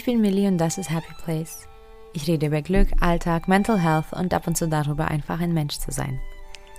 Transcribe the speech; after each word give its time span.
Ich 0.00 0.06
bin 0.06 0.22
Millie 0.22 0.48
und 0.48 0.56
das 0.56 0.78
ist 0.78 0.88
Happy 0.88 1.12
Place. 1.22 1.68
Ich 2.14 2.26
rede 2.26 2.46
über 2.46 2.62
Glück, 2.62 2.88
Alltag, 3.00 3.48
Mental 3.48 3.78
Health 3.78 4.14
und 4.14 4.32
ab 4.32 4.46
und 4.46 4.56
zu 4.56 4.66
darüber, 4.66 5.08
einfach 5.08 5.40
ein 5.40 5.52
Mensch 5.52 5.76
zu 5.76 5.92
sein. 5.92 6.18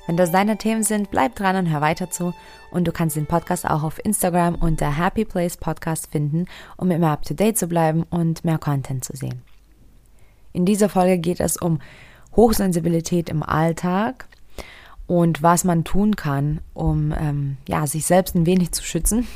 Wenn 0.07 0.17
das 0.17 0.31
deine 0.31 0.57
Themen 0.57 0.81
sind, 0.81 1.11
bleib 1.11 1.35
dran 1.35 1.55
und 1.55 1.69
hör 1.71 1.81
weiter 1.81 2.09
zu. 2.09 2.33
Und 2.71 2.87
du 2.87 2.91
kannst 2.91 3.15
den 3.15 3.27
Podcast 3.27 3.69
auch 3.69 3.83
auf 3.83 4.03
Instagram 4.03 4.55
unter 4.55 4.97
Happy 4.97 5.23
Place 5.23 5.55
Podcast 5.55 6.09
finden, 6.11 6.47
um 6.77 6.89
immer 6.89 7.11
up 7.11 7.21
to 7.21 7.35
date 7.35 7.59
zu 7.59 7.67
bleiben 7.67 8.07
und 8.09 8.43
mehr 8.43 8.57
Content 8.57 9.05
zu 9.05 9.15
sehen. 9.15 9.43
In 10.51 10.65
dieser 10.65 10.89
Folge 10.89 11.19
geht 11.19 11.41
es 11.41 11.57
um 11.57 11.77
Hochsensibilität 12.35 13.29
im 13.29 13.43
Alltag 13.43 14.27
und 15.05 15.43
was 15.43 15.63
man 15.63 15.83
tun 15.83 16.15
kann, 16.15 16.61
um 16.73 17.13
ähm, 17.15 17.57
ja, 17.67 17.85
sich 17.85 18.07
selbst 18.07 18.33
ein 18.33 18.47
wenig 18.47 18.71
zu 18.71 18.81
schützen. 18.83 19.27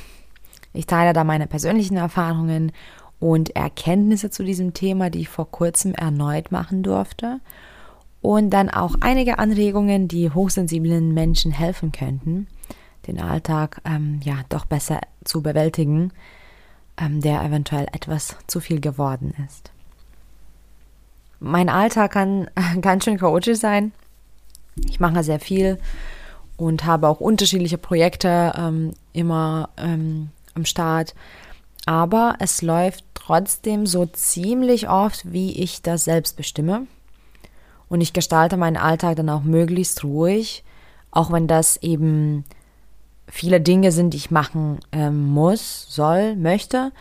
Ich 0.74 0.88
teile 0.88 1.14
da 1.14 1.24
meine 1.24 1.46
persönlichen 1.46 1.98
Erfahrungen 1.98 2.72
und 3.20 3.56
Erkenntnisse 3.56 4.30
zu 4.30 4.44
diesem 4.44 4.74
Thema, 4.74 5.10
die 5.10 5.22
ich 5.22 5.30
vor 5.30 5.50
kurzem 5.50 5.94
erneut 5.94 6.52
machen 6.52 6.84
durfte. 6.84 7.40
Und 8.22 8.50
dann 8.50 8.70
auch 8.70 8.96
einige 9.02 9.38
Anregungen, 9.38 10.08
die 10.08 10.32
hochsensiblen 10.32 11.14
Menschen 11.14 11.52
helfen 11.52 11.92
könnten, 11.92 12.48
den 13.08 13.22
Alltag 13.22 13.82
ähm, 13.86 14.20
ja 14.24 14.38
doch 14.50 14.66
besser 14.66 15.00
zu 15.24 15.44
bewältigen, 15.44 16.12
ähm, 16.98 17.22
der 17.22 17.44
eventuell 17.44 17.86
etwas 17.92 18.36
zu 18.48 18.60
viel 18.60 18.82
geworden 18.82 19.34
ist. 19.46 19.72
Mein 21.40 21.70
Alltag 21.70 22.14
kann 22.14 22.50
ganz 22.82 23.06
schön 23.06 23.18
chaotisch 23.18 23.60
sein. 23.60 23.92
Ich 24.88 25.00
mache 25.00 25.24
sehr 25.24 25.40
viel 25.40 25.78
und 26.58 26.86
habe 26.86 27.08
auch 27.08 27.20
unterschiedliche 27.20 27.78
Projekte 27.78 28.54
ähm, 28.58 28.94
immer 29.14 29.70
ähm, 29.78 30.30
am 30.54 30.66
Start. 30.66 31.14
Aber 31.86 32.36
es 32.40 32.62
läuft 32.62 33.05
trotzdem 33.26 33.86
so 33.86 34.06
ziemlich 34.06 34.90
oft, 34.90 35.32
wie 35.32 35.54
ich 35.62 35.82
das 35.82 36.04
selbst 36.04 36.38
bestimme. 36.38 36.86
Und 37.90 38.02
ich 38.02 38.14
gestalte 38.14 38.58
meinen 38.58 38.78
Alltag 38.78 39.16
dann 39.16 39.30
auch 39.30 39.44
möglichst 39.44 40.04
ruhig, 40.04 40.64
auch 41.12 41.32
wenn 41.32 41.48
das 41.48 41.78
eben 41.78 42.44
viele 43.28 43.62
Dinge 43.62 43.92
sind, 43.92 44.14
die 44.14 44.18
ich 44.18 44.32
machen 44.32 44.80
ähm, 44.92 45.26
muss, 45.26 45.88
soll, 45.90 46.36
möchte, 46.36 46.92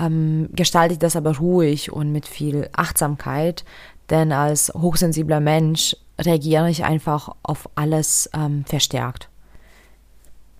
ähm, 0.00 0.48
gestalte 0.52 0.94
ich 0.94 0.98
das 0.98 1.16
aber 1.16 1.36
ruhig 1.36 1.92
und 1.92 2.12
mit 2.12 2.26
viel 2.26 2.68
Achtsamkeit, 2.72 3.64
denn 4.08 4.32
als 4.32 4.72
hochsensibler 4.74 5.40
Mensch 5.40 5.96
reagiere 6.18 6.70
ich 6.70 6.84
einfach 6.84 7.34
auf 7.42 7.68
alles 7.74 8.30
ähm, 8.34 8.64
verstärkt. 8.66 9.28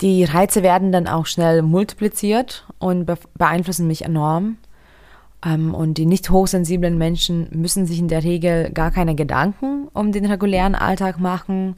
Die 0.03 0.25
Reize 0.25 0.63
werden 0.63 0.93
dann 0.93 1.07
auch 1.07 1.25
schnell 1.25 1.63
multipliziert 1.63 2.67
und 2.79 3.07
beeinflussen 3.35 3.87
mich 3.87 4.05
enorm. 4.05 4.59
Ähm, 5.47 5.75
und 5.75 5.95
die 5.95 6.07
nicht 6.07 6.31
hochsensiblen 6.31 6.99
Menschen 6.99 7.49
müssen 7.53 7.87
sich 7.87 7.99
in 7.99 8.09
der 8.09 8.25
Regel 8.25 8.71
gar 8.73 8.91
keine 8.91 9.15
Gedanken 9.15 9.89
um 9.93 10.13
den 10.13 10.27
regulären 10.27 10.75
Alltag 10.75 11.21
machen, 11.21 11.77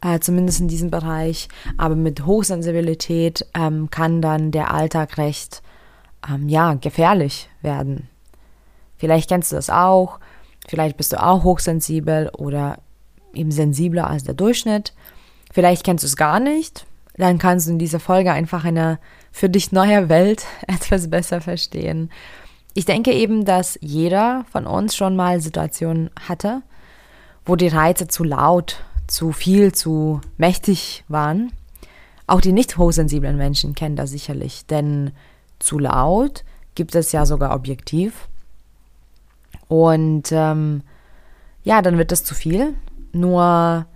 äh, 0.00 0.18
zumindest 0.18 0.60
in 0.60 0.68
diesem 0.68 0.90
Bereich. 0.90 1.48
Aber 1.76 1.94
mit 1.94 2.24
Hochsensibilität 2.24 3.46
ähm, 3.54 3.90
kann 3.90 4.22
dann 4.22 4.50
der 4.50 4.72
Alltag 4.72 5.18
recht, 5.18 5.62
ähm, 6.28 6.48
ja, 6.48 6.74
gefährlich 6.74 7.50
werden. 7.60 8.08
Vielleicht 8.96 9.28
kennst 9.28 9.52
du 9.52 9.56
das 9.56 9.68
auch. 9.68 10.18
Vielleicht 10.66 10.96
bist 10.96 11.12
du 11.12 11.22
auch 11.22 11.42
hochsensibel 11.42 12.30
oder 12.30 12.78
eben 13.34 13.50
sensibler 13.50 14.08
als 14.08 14.24
der 14.24 14.34
Durchschnitt. 14.34 14.94
Vielleicht 15.52 15.84
kennst 15.84 16.04
du 16.04 16.06
es 16.06 16.16
gar 16.16 16.40
nicht. 16.40 16.86
Dann 17.16 17.38
kannst 17.38 17.66
du 17.66 17.72
in 17.72 17.78
dieser 17.78 18.00
Folge 18.00 18.32
einfach 18.32 18.64
eine 18.64 18.98
für 19.32 19.50
dich 19.50 19.72
neue 19.72 20.08
Welt 20.08 20.46
etwas 20.66 21.10
besser 21.10 21.40
verstehen. 21.40 22.10
Ich 22.74 22.84
denke 22.84 23.12
eben, 23.12 23.44
dass 23.44 23.78
jeder 23.82 24.44
von 24.50 24.66
uns 24.66 24.96
schon 24.96 25.14
mal 25.14 25.40
Situationen 25.40 26.10
hatte, 26.28 26.62
wo 27.44 27.56
die 27.56 27.68
Reize 27.68 28.08
zu 28.08 28.24
laut, 28.24 28.82
zu 29.06 29.32
viel, 29.32 29.72
zu 29.72 30.20
mächtig 30.38 31.04
waren. 31.08 31.52
Auch 32.26 32.40
die 32.40 32.52
nicht 32.52 32.78
hochsensiblen 32.78 33.36
Menschen 33.36 33.74
kennen 33.74 33.96
das 33.96 34.10
sicherlich, 34.10 34.64
denn 34.66 35.12
zu 35.58 35.78
laut 35.78 36.44
gibt 36.74 36.94
es 36.94 37.12
ja 37.12 37.26
sogar 37.26 37.54
objektiv. 37.54 38.28
Und 39.68 40.32
ähm, 40.32 40.82
ja, 41.64 41.82
dann 41.82 41.98
wird 41.98 42.10
das 42.10 42.24
zu 42.24 42.34
viel. 42.34 42.74
Nur 43.12 43.86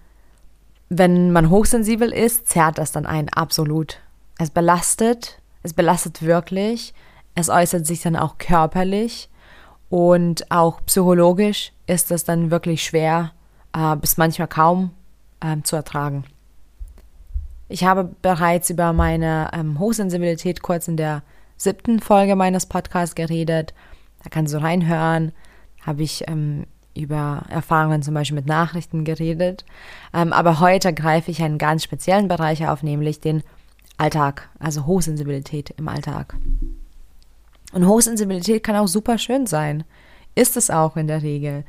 wenn 0.89 1.33
man 1.33 1.51
hochsensibel 1.51 2.13
ist, 2.13 2.49
zerrt 2.49 2.79
das 2.79 2.93
dann 2.93 3.07
einen 3.07 3.31
absolut. 3.31 4.01
Es 4.39 4.51
belastet, 4.51 5.41
es 5.63 5.73
belastet 5.73 6.23
wirklich 6.23 6.93
es 7.37 7.49
äußert 7.49 7.87
sich 7.87 8.03
dann 8.03 8.17
auch 8.17 8.39
körperlich 8.39 9.29
und 9.89 10.51
auch 10.51 10.81
psychologisch 10.87 11.73
ist 11.87 12.11
das 12.11 12.25
dann 12.25 12.51
wirklich 12.51 12.83
schwer 12.83 13.33
äh, 13.73 13.95
bis 13.95 14.17
manchmal 14.17 14.49
kaum 14.49 14.91
ähm, 15.41 15.63
zu 15.63 15.77
ertragen. 15.77 16.25
Ich 17.69 17.85
habe 17.85 18.11
bereits 18.23 18.71
über 18.71 18.93
meine 18.93 19.51
ähm, 19.53 19.79
Hochsensibilität 19.79 20.63
kurz 20.63 20.89
in 20.89 20.97
der 20.97 21.23
siebten 21.57 22.01
Folge 22.01 22.37
meines 22.37 22.67
Podcasts 22.67 23.15
geredet. 23.15 23.75
Da 24.23 24.31
kannst 24.31 24.55
du 24.55 24.61
reinhören. 24.61 25.33
Habe 25.85 26.03
ich 26.03 26.25
ähm, 26.29 26.67
über 26.95 27.43
Erfahrungen 27.49 28.03
zum 28.03 28.15
Beispiel 28.15 28.37
mit 28.37 28.47
Nachrichten 28.47 29.05
geredet. 29.05 29.65
Ähm, 30.15 30.33
aber 30.33 30.61
heute 30.61 30.95
greife 30.95 31.31
ich 31.31 31.43
einen 31.43 31.59
ganz 31.59 31.85
speziellen 31.85 32.29
Bereich 32.29 32.67
auf, 32.67 32.83
nämlich 32.83 33.21
den 33.21 33.43
Alltag, 33.99 34.49
also 34.59 34.87
Hochsensibilität 34.87 35.71
im 35.77 35.89
Alltag. 35.89 36.37
Und 37.77 37.87
Hochsensibilität 37.87 38.63
kann 38.63 38.75
auch 38.77 38.89
super 38.89 39.19
schön 39.19 39.45
sein. 39.45 39.85
Ist 40.35 40.57
es 40.57 40.71
auch 40.71 40.97
in 40.97 41.09
der 41.09 41.23
Regel. 41.23 41.67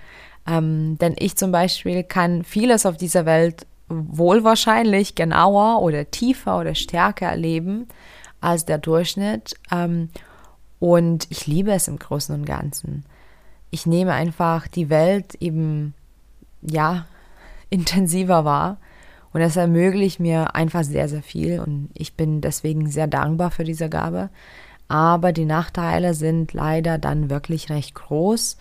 Ähm, 0.48 0.98
denn 1.00 1.16
ich 1.20 1.36
zum 1.36 1.52
Beispiel 1.52 2.02
kann 2.02 2.46
vieles 2.46 2.86
auf 2.86 2.96
dieser 2.96 3.26
Welt 3.26 3.68
wohl 3.90 4.46
wahrscheinlich 4.46 5.16
genauer 5.16 5.82
oder 5.82 6.10
tiefer 6.10 6.60
oder 6.60 6.76
stärker 6.76 7.26
erleben 7.26 7.90
als 8.40 8.64
der 8.64 8.78
Durchschnitt. 8.78 9.56
Ähm, 9.70 10.08
und 10.80 11.28
ich 11.30 11.46
liebe 11.46 11.74
es 11.74 11.90
im 11.90 12.00
Großen 12.00 12.34
und 12.34 12.46
Ganzen. 12.46 13.04
Ich 13.70 13.86
nehme 13.86 14.14
einfach 14.14 14.70
die 14.70 14.90
Welt 14.90 15.36
eben, 15.42 15.94
ja, 16.62 17.06
intensiver 17.70 18.46
wahr. 18.46 18.78
Und 19.34 19.42
das 19.42 19.58
ermöglicht 19.58 20.22
mir 20.22 20.56
einfach 20.56 20.86
sehr, 20.86 21.10
sehr 21.10 21.22
viel. 21.22 21.60
Und 21.60 21.90
ich 21.96 22.14
bin 22.14 22.40
deswegen 22.40 22.90
sehr 22.90 23.08
dankbar 23.08 23.52
für 23.52 23.66
diese 23.66 23.90
Gabe 23.90 24.30
aber 24.88 25.34
die 25.34 25.46
Nachteile 25.46 26.14
sind 26.14 26.54
leider 26.54 26.98
dann 26.98 27.30
wirklich 27.30 27.70
recht 27.70 27.96
groß. 27.96 28.58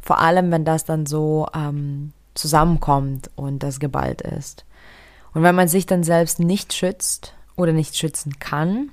Vor 0.00 0.18
allem, 0.20 0.50
wenn 0.50 0.64
das 0.64 0.84
dann 0.84 1.06
so 1.06 1.46
ähm, 1.54 2.12
zusammenkommt 2.34 3.30
und 3.36 3.62
das 3.62 3.80
geballt 3.80 4.22
ist. 4.22 4.64
Und 5.34 5.42
wenn 5.42 5.54
man 5.54 5.68
sich 5.68 5.86
dann 5.86 6.02
selbst 6.02 6.40
nicht 6.40 6.72
schützt 6.72 7.34
oder 7.56 7.72
nicht 7.72 7.96
schützen 7.96 8.38
kann, 8.38 8.90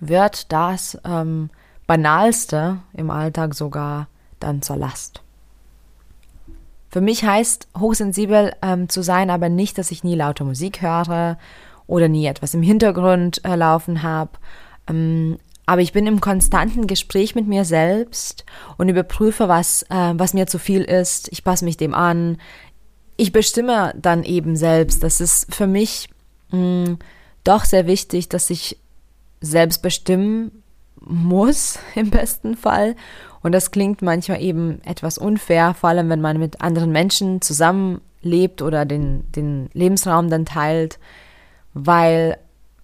wird 0.00 0.50
das 0.52 0.98
ähm, 1.04 1.50
Banalste 1.86 2.78
im 2.92 3.10
Alltag 3.10 3.54
sogar 3.54 4.08
dann 4.40 4.62
zur 4.62 4.76
Last. 4.76 5.22
Für 6.90 7.00
mich 7.00 7.24
heißt 7.24 7.68
hochsensibel 7.78 8.54
ähm, 8.62 8.88
zu 8.88 9.02
sein 9.02 9.30
aber 9.30 9.48
nicht, 9.48 9.78
dass 9.78 9.90
ich 9.90 10.02
nie 10.02 10.14
laute 10.16 10.44
Musik 10.44 10.82
höre 10.82 11.38
oder 11.86 12.08
nie 12.08 12.26
etwas 12.26 12.54
im 12.54 12.62
Hintergrund 12.62 13.44
äh, 13.44 13.54
laufen 13.54 14.02
habe 14.02 14.30
aber 14.88 15.80
ich 15.80 15.92
bin 15.92 16.06
im 16.06 16.20
konstanten 16.20 16.86
Gespräch 16.86 17.34
mit 17.34 17.48
mir 17.48 17.64
selbst 17.64 18.44
und 18.78 18.88
überprüfe, 18.88 19.48
was, 19.48 19.82
äh, 19.90 20.12
was 20.14 20.32
mir 20.32 20.46
zu 20.46 20.58
viel 20.58 20.82
ist. 20.82 21.28
Ich 21.32 21.42
passe 21.42 21.64
mich 21.64 21.76
dem 21.76 21.92
an. 21.92 22.38
Ich 23.16 23.32
bestimme 23.32 23.92
dann 23.96 24.22
eben 24.22 24.56
selbst. 24.56 25.02
Das 25.02 25.20
ist 25.20 25.52
für 25.52 25.66
mich 25.66 26.08
mh, 26.52 26.58
mm, 26.58 26.98
doch 27.42 27.64
sehr 27.64 27.86
wichtig, 27.88 28.28
dass 28.28 28.48
ich 28.50 28.78
selbst 29.40 29.82
bestimmen 29.82 30.62
muss, 31.00 31.80
im 31.96 32.10
besten 32.10 32.56
Fall. 32.56 32.94
Und 33.42 33.52
das 33.52 33.72
klingt 33.72 34.02
manchmal 34.02 34.42
eben 34.42 34.80
etwas 34.84 35.18
unfair, 35.18 35.74
vor 35.74 35.90
allem 35.90 36.08
wenn 36.08 36.20
man 36.20 36.38
mit 36.38 36.60
anderen 36.60 36.90
Menschen 36.90 37.42
zusammenlebt 37.42 38.62
oder 38.62 38.84
den, 38.84 39.30
den 39.32 39.68
Lebensraum 39.72 40.30
dann 40.30 40.46
teilt, 40.46 40.98
weil 41.74 42.38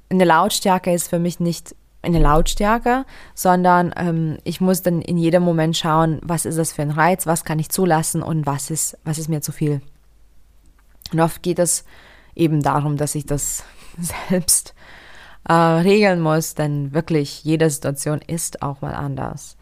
eine 0.08 0.24
Lautstärke 0.24 0.92
ist 0.92 1.08
für 1.08 1.18
mich 1.18 1.40
nicht 1.40 1.74
eine 2.02 2.18
Lautstärke, 2.18 3.04
sondern 3.34 3.94
ähm, 3.96 4.38
ich 4.44 4.60
muss 4.60 4.82
dann 4.82 5.00
in 5.00 5.18
jedem 5.18 5.42
Moment 5.42 5.76
schauen, 5.76 6.20
was 6.22 6.44
ist 6.44 6.58
das 6.58 6.72
für 6.72 6.82
ein 6.82 6.90
Reiz, 6.90 7.26
was 7.26 7.44
kann 7.44 7.58
ich 7.58 7.70
zulassen 7.70 8.22
und 8.22 8.44
was 8.44 8.70
ist, 8.70 8.98
was 9.04 9.18
ist 9.18 9.28
mir 9.28 9.40
zu 9.40 9.52
viel. 9.52 9.80
Und 11.12 11.20
oft 11.20 11.42
geht 11.42 11.58
es 11.58 11.84
eben 12.34 12.62
darum, 12.62 12.96
dass 12.96 13.14
ich 13.14 13.24
das 13.24 13.64
selbst 14.28 14.74
äh, 15.48 15.52
regeln 15.52 16.20
muss, 16.20 16.54
denn 16.54 16.92
wirklich 16.92 17.44
jede 17.44 17.70
Situation 17.70 18.20
ist 18.20 18.62
auch 18.62 18.80
mal 18.80 18.94
anders. 18.94 19.56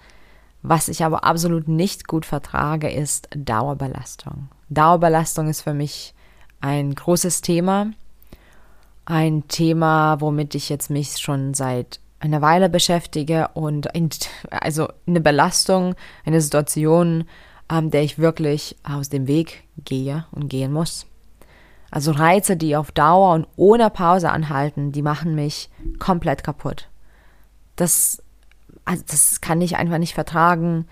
Was 0.63 0.89
ich 0.89 1.05
aber 1.05 1.25
absolut 1.25 1.69
nicht 1.69 2.07
gut 2.07 2.27
vertrage, 2.27 2.91
ist 2.91 3.29
Dauerbelastung. 3.35 4.49
Dauerbelastung 4.69 5.49
ist 5.49 5.63
für 5.63 5.73
mich 5.75 6.15
ein 6.61 6.95
großes 6.95 7.41
Thema. 7.41 7.91
Ein 9.07 9.49
Thema, 9.49 10.21
womit 10.21 10.55
ich 10.55 10.69
jetzt 10.69 10.91
mich 10.91 11.19
schon 11.19 11.55
seit 11.55 12.01
eine 12.21 12.43
Weile 12.43 12.69
beschäftige 12.69 13.49
und 13.55 13.87
in, 13.87 14.11
also 14.51 14.89
eine 15.07 15.21
Belastung, 15.21 15.95
eine 16.25 16.41
Situation, 16.41 17.25
ähm, 17.71 17.91
der 17.91 18.03
ich 18.03 18.19
wirklich 18.19 18.77
aus 18.85 19.09
dem 19.09 19.27
Weg 19.27 19.65
gehe 19.85 20.27
und 20.31 20.49
gehen 20.49 20.73
muss. 20.73 21.07
Also 21.91 22.13
Reize, 22.13 22.57
die 22.57 22.77
auf 22.77 22.93
Dauer 22.93 23.35
und 23.35 23.49
ohne 23.57 23.91
Pause 23.91 24.31
anhalten, 24.31 24.93
die 24.93 25.03
machen 25.03 25.35
mich 25.35 25.71
komplett 25.99 26.45
kaputt. 26.45 26.89
Das, 27.75 28.23
also 28.85 29.03
das 29.09 29.41
kann 29.41 29.61
ich 29.61 29.77
einfach 29.77 29.99
nicht 29.99 30.15
vertragen. 30.15 30.87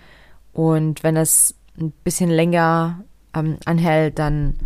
Und 0.51 1.03
wenn 1.03 1.15
es 1.15 1.55
ein 1.79 1.91
bisschen 2.03 2.29
länger 2.29 3.03
ähm, 3.33 3.57
anhält, 3.65 4.19
dann 4.19 4.59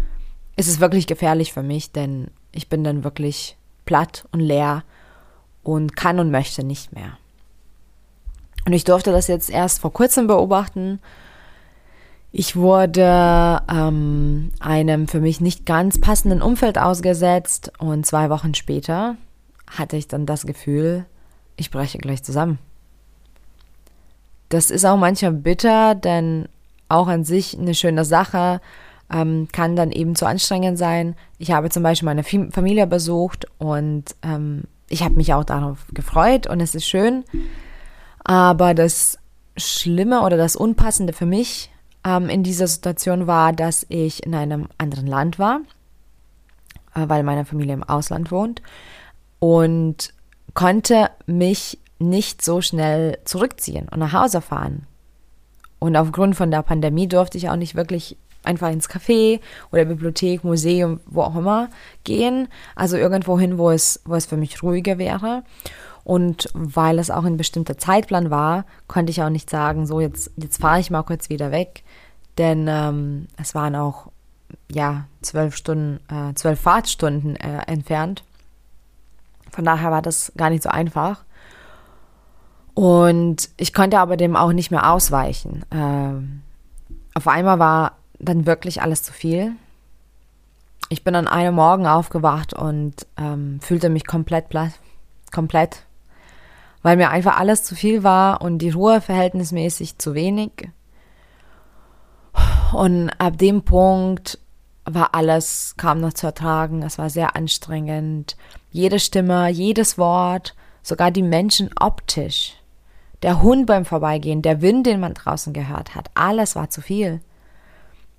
ist 0.56 0.68
es 0.68 0.80
wirklich 0.80 1.08
gefährlich 1.08 1.54
für 1.54 1.62
mich, 1.62 1.92
denn 1.92 2.32
ich 2.52 2.70
bin 2.70 2.84
dann 2.84 3.04
wirklich 3.04 3.58
platt 3.86 4.26
und 4.32 4.40
leer 4.40 4.84
und 5.64 5.96
kann 5.96 6.20
und 6.20 6.32
möchte 6.32 6.64
nicht 6.64 6.94
mehr. 6.94 7.18
Und 8.66 8.74
ich 8.74 8.84
durfte 8.84 9.12
das 9.12 9.28
jetzt 9.28 9.50
erst 9.50 9.80
vor 9.80 9.92
kurzem 9.92 10.28
beobachten. 10.28 11.00
Ich 12.32 12.56
wurde 12.56 13.62
ähm, 13.72 14.52
einem 14.60 15.08
für 15.08 15.20
mich 15.20 15.42
nicht 15.42 15.66
ganz 15.66 16.00
passenden 16.00 16.42
Umfeld 16.42 16.78
ausgesetzt 16.78 17.72
und 17.78 18.06
zwei 18.06 18.30
Wochen 18.30 18.56
später 18.56 19.18
hatte 19.68 19.98
ich 19.98 20.08
dann 20.08 20.26
das 20.26 20.46
Gefühl, 20.46 21.06
ich 21.58 21.72
breche 21.72 21.98
gleich 22.00 22.24
zusammen. 22.24 22.58
Das 24.50 24.72
ist 24.72 24.86
auch 24.86 24.98
manchmal 24.98 25.34
bitter, 25.34 25.96
denn 25.96 26.48
auch 26.90 27.08
an 27.08 27.24
sich 27.24 27.58
eine 27.58 27.76
schöne 27.76 28.06
Sache 28.06 28.62
ähm, 29.12 29.48
kann 29.52 29.76
dann 29.76 29.92
eben 29.92 30.16
zu 30.16 30.26
anstrengend 30.26 30.78
sein. 30.78 31.16
Ich 31.38 31.52
habe 31.52 31.70
zum 31.70 31.84
Beispiel 31.84 32.06
meine 32.06 32.24
Familie 32.24 32.88
besucht 32.88 33.46
und 33.58 34.06
ähm, 34.24 34.64
ich 34.90 35.04
habe 35.04 35.16
mich 35.16 35.34
auch 35.34 35.44
darauf 35.44 35.86
gefreut 35.94 36.48
und 36.48 36.60
es 36.60 36.76
ist 36.76 36.86
schön. 36.86 37.24
Aber 38.24 38.74
das 38.74 39.18
Schlimme 39.58 40.22
oder 40.22 40.38
das 40.38 40.56
Unpassende 40.56 41.14
für 41.14 41.26
mich 41.26 41.72
ähm, 42.04 42.30
in 42.30 42.44
dieser 42.44 42.68
Situation 42.68 43.28
war, 43.28 43.54
dass 43.54 43.86
ich 43.90 44.26
in 44.26 44.36
einem 44.36 44.68
anderen 44.78 45.08
Land 45.08 45.40
war, 45.40 45.62
äh, 46.96 47.08
weil 47.08 47.24
meine 47.24 47.46
Familie 47.46 47.74
im 47.74 47.84
Ausland 47.84 48.32
wohnt 48.32 48.62
und 49.40 50.14
konnte 50.54 51.10
mich 51.26 51.80
nicht 52.00 52.42
so 52.42 52.62
schnell 52.62 53.20
zurückziehen 53.26 53.88
und 53.90 54.00
nach 54.00 54.14
Hause 54.14 54.42
fahren. 54.42 54.88
Und 55.80 55.98
aufgrund 55.98 56.36
von 56.36 56.50
der 56.50 56.62
Pandemie 56.62 57.08
durfte 57.08 57.38
ich 57.38 57.50
auch 57.50 57.56
nicht 57.56 57.76
wirklich 57.76 58.18
einfach 58.44 58.72
ins 58.72 58.90
Café 58.90 59.40
oder 59.72 59.86
Bibliothek, 59.86 60.44
Museum, 60.44 61.00
wo 61.06 61.22
auch 61.22 61.36
immer 61.36 61.70
gehen. 62.04 62.48
Also 62.76 62.98
irgendwo 62.98 63.40
hin, 63.40 63.58
wo 63.58 63.72
es, 63.72 64.02
wo 64.06 64.16
es 64.16 64.26
für 64.26 64.38
mich 64.38 64.62
ruhiger 64.64 64.98
wäre. 64.98 65.44
Und 66.04 66.50
weil 66.54 67.00
es 67.00 67.10
auch 67.10 67.24
ein 67.24 67.38
bestimmter 67.38 67.78
Zeitplan 67.78 68.30
war, 68.30 68.66
konnte 68.88 69.12
ich 69.12 69.22
auch 69.22 69.30
nicht 69.30 69.50
sagen, 69.50 69.88
so 69.88 70.02
jetzt, 70.02 70.32
jetzt 70.36 70.60
fahre 70.60 70.80
ich 70.80 70.92
mal 70.92 71.04
kurz 71.04 71.30
wieder 71.30 71.52
weg. 71.52 71.84
Denn 72.38 72.68
ähm, 72.68 73.28
es 73.38 73.56
waren 73.56 73.76
auch 73.76 74.08
ja 74.72 75.06
zwölf 75.22 75.56
Stunden, 75.56 76.00
äh, 76.10 76.34
zwölf 76.36 76.60
Fahrtstunden 76.60 77.36
äh, 77.38 77.62
entfernt. 77.68 78.24
Von 79.52 79.66
daher 79.66 79.92
war 79.92 80.02
das 80.02 80.34
gar 80.36 80.50
nicht 80.50 80.64
so 80.64 80.70
einfach. 80.70 81.24
Und 82.74 83.50
ich 83.58 83.72
konnte 83.72 84.00
aber 84.00 84.18
dem 84.18 84.36
auch 84.36 84.52
nicht 84.52 84.72
mehr 84.72 84.92
ausweichen. 84.92 85.64
Ähm, 85.72 86.42
auf 87.14 87.28
einmal 87.28 87.60
war 87.60 87.98
dann 88.24 88.46
wirklich 88.46 88.82
alles 88.82 89.04
zu 89.04 89.14
viel. 89.14 89.54
Ich 90.90 91.04
bin 91.04 91.16
an 91.16 91.28
einem 91.28 91.56
Morgen 91.56 91.88
aufgewacht 91.88 92.54
und 92.54 93.08
ähm, 93.18 93.60
fühlte 93.62 93.90
mich 93.90 94.06
komplett 94.06 94.50
platt, 94.50 94.74
komplett, 95.32 95.86
weil 96.82 96.98
mir 96.98 97.10
einfach 97.10 97.40
alles 97.40 97.64
zu 97.64 97.76
viel 97.76 98.04
war 98.04 98.42
und 98.42 98.60
die 98.60 98.70
Ruhe 98.70 99.02
verhältnismäßig 99.02 99.98
zu 99.98 100.14
wenig. 100.14 100.70
Und 102.74 103.10
ab 103.20 103.38
dem 103.38 103.64
Punkt 103.64 104.40
war 104.86 105.16
alles 105.16 105.76
kaum 105.78 106.02
noch 106.02 106.14
zu 106.14 106.28
ertragen. 106.28 106.84
Es 106.84 106.98
war 106.98 107.10
sehr 107.10 107.36
anstrengend. 107.36 108.36
Jede 108.72 109.00
Stimme, 109.00 109.50
jedes 109.50 109.98
Wort, 109.98 110.56
sogar 110.82 111.12
die 111.12 111.24
Menschen 111.24 111.70
optisch. 111.80 112.56
Der 113.22 113.42
Hund 113.42 113.68
beim 113.68 113.86
Vorbeigehen, 113.86 114.42
der 114.42 114.62
Wind, 114.62 114.86
den 114.86 115.00
man 115.00 115.14
draußen 115.14 115.54
gehört 115.54 115.96
hat, 115.96 116.10
alles 116.14 116.56
war 116.56 116.70
zu 116.70 116.82
viel. 116.82 117.22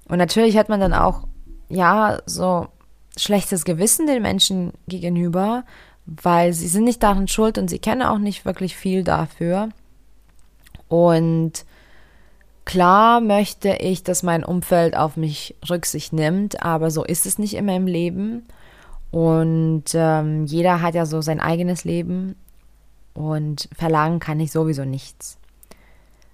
Und 0.09 0.19
natürlich 0.19 0.57
hat 0.57 0.69
man 0.69 0.81
dann 0.81 0.93
auch, 0.93 1.27
ja, 1.69 2.21
so 2.27 2.69
schlechtes 3.17 3.65
Gewissen 3.65 4.07
den 4.07 4.23
Menschen 4.23 4.73
gegenüber, 4.89 5.65
weil 6.07 6.53
sie 6.53 6.69
sind 6.69 6.85
nicht 6.85 7.03
darin 7.03 7.29
schuld 7.29 7.59
und 7.59 7.69
sie 7.69 7.79
kennen 7.79 8.03
auch 8.03 8.19
nicht 8.19 8.45
wirklich 8.45 8.77
viel 8.77 9.05
dafür. 9.05 9.71
Und 10.89 11.65
klar 12.65 13.21
möchte 13.21 13.77
ich, 13.77 14.03
dass 14.03 14.23
mein 14.23 14.45
Umfeld 14.45 14.97
auf 14.97 15.17
mich 15.17 15.55
Rücksicht 15.69 16.13
nimmt, 16.13 16.63
aber 16.63 16.91
so 16.91 17.05
ist 17.05 17.27
es 17.27 17.39
nicht 17.39 17.55
immer 17.55 17.75
im 17.75 17.87
Leben. 17.87 18.47
Und 19.11 19.85
ähm, 19.95 20.45
jeder 20.45 20.83
hat 20.83 20.95
ja 20.95 21.07
so 21.07 21.21
sein 21.21 21.41
eigenes 21.41 21.85
Leben 21.85 22.35
und 23.15 23.69
verlangen 23.73 24.19
kann 24.19 24.41
ich 24.41 24.51
sowieso 24.51 24.85
nichts. 24.85 25.39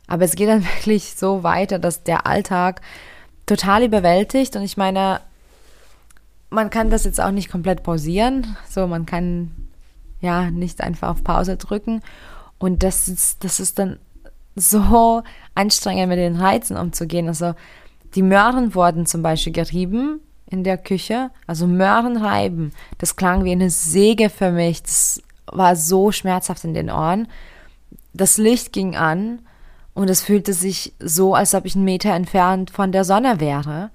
Aber 0.06 0.24
es 0.24 0.34
geht 0.34 0.48
dann 0.48 0.64
wirklich 0.76 1.14
so 1.14 1.42
weiter, 1.42 1.78
dass 1.78 2.02
der 2.02 2.26
Alltag 2.26 2.80
total 3.50 3.82
überwältigt 3.82 4.54
und 4.54 4.62
ich 4.62 4.76
meine, 4.76 5.20
man 6.50 6.70
kann 6.70 6.88
das 6.88 7.04
jetzt 7.04 7.20
auch 7.20 7.32
nicht 7.32 7.50
komplett 7.50 7.82
pausieren. 7.82 8.56
So, 8.68 8.86
man 8.86 9.06
kann 9.06 9.50
ja 10.20 10.50
nicht 10.50 10.80
einfach 10.80 11.08
auf 11.08 11.24
Pause 11.24 11.56
drücken. 11.56 12.00
Und 12.58 12.84
das 12.84 13.08
ist, 13.08 13.42
das 13.42 13.58
ist 13.58 13.78
dann 13.80 13.98
so 14.54 15.22
anstrengend, 15.54 16.08
mit 16.08 16.18
den 16.18 16.36
Reizen 16.36 16.76
umzugehen. 16.76 17.26
Also 17.26 17.54
die 18.14 18.22
Möhren 18.22 18.74
wurden 18.74 19.06
zum 19.06 19.22
Beispiel 19.22 19.52
gerieben 19.52 20.20
in 20.48 20.62
der 20.62 20.78
Küche. 20.78 21.30
Also 21.48 21.66
Möhren 21.66 22.16
reiben. 22.16 22.72
Das 22.98 23.16
klang 23.16 23.44
wie 23.44 23.52
eine 23.52 23.70
Säge 23.70 24.30
für 24.30 24.52
mich. 24.52 24.82
Das 24.82 25.22
war 25.46 25.74
so 25.74 26.12
schmerzhaft 26.12 26.64
in 26.64 26.74
den 26.74 26.90
Ohren. 26.90 27.26
Das 28.12 28.38
Licht 28.38 28.72
ging 28.72 28.94
an 28.94 29.40
und 29.94 30.08
es 30.08 30.22
fühlte 30.22 30.52
sich 30.52 30.94
so, 30.98 31.34
als 31.34 31.54
ob 31.54 31.64
ich 31.64 31.74
einen 31.74 31.84
Meter 31.84 32.12
entfernt 32.14 32.70
von 32.70 32.92
der 32.92 33.04
Sonne 33.04 33.40
wäre. 33.40 33.90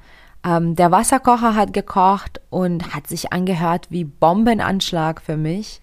Ähm, 0.45 0.75
der 0.75 0.91
Wasserkocher 0.91 1.55
hat 1.55 1.74
gekocht 1.74 2.41
und 2.50 2.93
hat 2.93 3.08
sich 3.08 3.34
angehört 3.34 3.88
wie 3.89 4.03
Bombenanschlag 4.03 5.22
für 5.22 5.38
mich. 5.38 5.81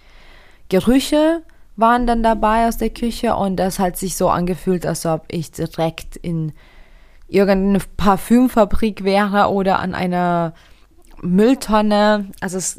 Gerüche 0.68 1.42
waren 1.76 2.06
dann 2.06 2.22
dabei 2.22 2.68
aus 2.68 2.76
der 2.76 2.90
Küche 2.90 3.34
und 3.34 3.56
das 3.56 3.78
hat 3.78 3.96
sich 3.96 4.16
so 4.16 4.28
angefühlt, 4.28 4.86
als 4.86 5.06
ob 5.06 5.24
ich 5.28 5.50
direkt 5.50 6.16
in 6.16 6.52
irgendeine 7.28 7.80
Parfümfabrik 7.96 9.04
wäre 9.04 9.50
oder 9.50 9.78
an 9.78 9.94
einer 9.94 10.52
Mülltonne. 11.22 12.30
Also 12.40 12.58
es 12.58 12.78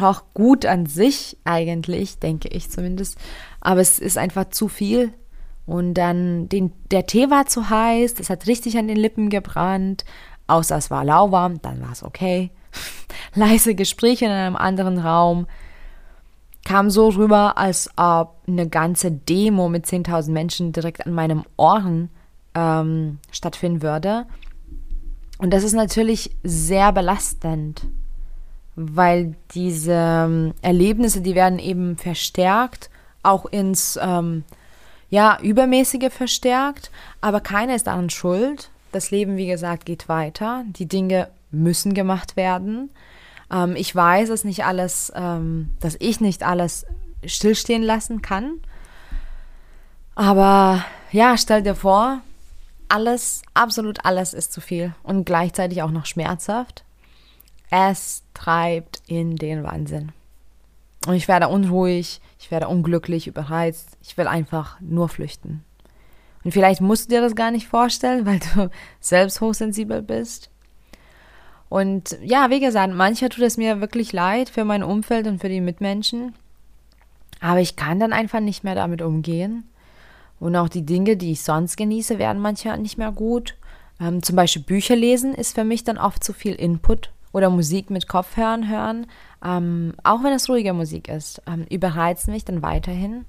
roch 0.00 0.24
gut 0.34 0.66
an 0.66 0.86
sich 0.86 1.38
eigentlich, 1.44 2.18
denke 2.18 2.48
ich 2.48 2.70
zumindest. 2.70 3.16
Aber 3.60 3.80
es 3.80 3.98
ist 3.98 4.18
einfach 4.18 4.50
zu 4.50 4.68
viel 4.68 5.12
und 5.68 5.92
dann, 5.92 6.48
den, 6.48 6.72
der 6.90 7.04
Tee 7.04 7.28
war 7.28 7.44
zu 7.44 7.68
heiß, 7.68 8.14
das 8.14 8.30
hat 8.30 8.46
richtig 8.46 8.78
an 8.78 8.88
den 8.88 8.96
Lippen 8.96 9.28
gebrannt, 9.28 10.06
außer 10.46 10.74
es 10.78 10.90
war 10.90 11.04
lauwarm, 11.04 11.60
dann 11.60 11.82
war 11.82 11.92
es 11.92 12.02
okay. 12.02 12.50
Leise 13.34 13.74
Gespräche 13.74 14.24
in 14.24 14.30
einem 14.30 14.56
anderen 14.56 14.98
Raum 14.98 15.46
kam 16.64 16.88
so 16.88 17.10
rüber, 17.10 17.58
als 17.58 17.90
ob 17.96 18.36
eine 18.46 18.66
ganze 18.66 19.12
Demo 19.12 19.68
mit 19.68 19.84
10.000 19.84 20.30
Menschen 20.30 20.72
direkt 20.72 21.06
an 21.06 21.12
meinem 21.12 21.44
Ohren 21.58 22.08
ähm, 22.54 23.18
stattfinden 23.30 23.82
würde. 23.82 24.24
Und 25.36 25.52
das 25.52 25.64
ist 25.64 25.74
natürlich 25.74 26.34
sehr 26.42 26.92
belastend, 26.92 27.86
weil 28.74 29.34
diese 29.50 29.92
ähm, 29.92 30.54
Erlebnisse, 30.62 31.20
die 31.20 31.34
werden 31.34 31.58
eben 31.58 31.98
verstärkt, 31.98 32.88
auch 33.22 33.44
ins 33.44 33.98
ähm, 34.00 34.44
ja, 35.10 35.38
übermäßige 35.40 36.10
verstärkt, 36.10 36.90
aber 37.20 37.40
keiner 37.40 37.74
ist 37.74 37.86
daran 37.86 38.10
schuld. 38.10 38.70
Das 38.92 39.10
Leben, 39.10 39.36
wie 39.36 39.46
gesagt, 39.46 39.84
geht 39.86 40.08
weiter. 40.08 40.64
Die 40.66 40.86
Dinge 40.86 41.28
müssen 41.50 41.94
gemacht 41.94 42.36
werden. 42.36 42.90
Ähm, 43.50 43.74
ich 43.76 43.94
weiß, 43.94 44.28
dass 44.28 44.44
nicht 44.44 44.64
alles, 44.64 45.12
ähm, 45.14 45.70
dass 45.80 45.96
ich 45.98 46.20
nicht 46.20 46.42
alles 46.42 46.86
stillstehen 47.24 47.82
lassen 47.82 48.22
kann. 48.22 48.60
Aber 50.14 50.84
ja, 51.10 51.36
stell 51.36 51.62
dir 51.62 51.74
vor, 51.74 52.20
alles, 52.88 53.42
absolut 53.54 54.04
alles 54.04 54.34
ist 54.34 54.52
zu 54.52 54.60
viel 54.60 54.94
und 55.02 55.24
gleichzeitig 55.24 55.82
auch 55.82 55.90
noch 55.90 56.06
schmerzhaft. 56.06 56.84
Es 57.70 58.22
treibt 58.34 59.02
in 59.06 59.36
den 59.36 59.62
Wahnsinn. 59.62 60.12
Und 61.06 61.14
ich 61.14 61.28
werde 61.28 61.48
unruhig, 61.48 62.20
ich 62.38 62.50
werde 62.50 62.68
unglücklich, 62.68 63.26
überreizt. 63.26 63.96
Ich 64.02 64.16
will 64.16 64.26
einfach 64.26 64.80
nur 64.80 65.08
flüchten. 65.08 65.64
Und 66.44 66.52
vielleicht 66.52 66.80
musst 66.80 67.06
du 67.06 67.14
dir 67.14 67.20
das 67.20 67.34
gar 67.34 67.50
nicht 67.50 67.68
vorstellen, 67.68 68.26
weil 68.26 68.40
du 68.54 68.70
selbst 69.00 69.40
hochsensibel 69.40 70.02
bist. 70.02 70.50
Und 71.68 72.18
ja, 72.22 72.50
wie 72.50 72.60
gesagt, 72.60 72.94
mancher 72.94 73.28
tut 73.28 73.44
es 73.44 73.58
mir 73.58 73.80
wirklich 73.80 74.12
leid 74.12 74.48
für 74.48 74.64
mein 74.64 74.82
Umfeld 74.82 75.26
und 75.26 75.40
für 75.40 75.50
die 75.50 75.60
Mitmenschen. 75.60 76.34
Aber 77.40 77.60
ich 77.60 77.76
kann 77.76 78.00
dann 78.00 78.12
einfach 78.12 78.40
nicht 78.40 78.64
mehr 78.64 78.74
damit 78.74 79.02
umgehen. 79.02 79.68
Und 80.40 80.56
auch 80.56 80.68
die 80.68 80.86
Dinge, 80.86 81.16
die 81.16 81.32
ich 81.32 81.42
sonst 81.42 81.76
genieße, 81.76 82.18
werden 82.18 82.40
manchmal 82.40 82.78
nicht 82.78 82.96
mehr 82.96 83.12
gut. 83.12 83.56
Ähm, 84.00 84.22
zum 84.22 84.36
Beispiel 84.36 84.62
Bücher 84.62 84.96
lesen 84.96 85.34
ist 85.34 85.54
für 85.54 85.64
mich 85.64 85.84
dann 85.84 85.98
oft 85.98 86.22
zu 86.22 86.32
viel 86.32 86.54
Input 86.54 87.12
oder 87.32 87.50
Musik 87.50 87.90
mit 87.90 88.08
Kopfhörern 88.08 88.68
hören, 88.68 89.06
ähm, 89.44 89.94
auch 90.02 90.22
wenn 90.24 90.32
es 90.32 90.48
ruhige 90.48 90.72
Musik 90.72 91.08
ist, 91.08 91.42
ähm, 91.46 91.64
überreizt 91.70 92.28
mich 92.28 92.44
dann 92.44 92.62
weiterhin. 92.62 93.24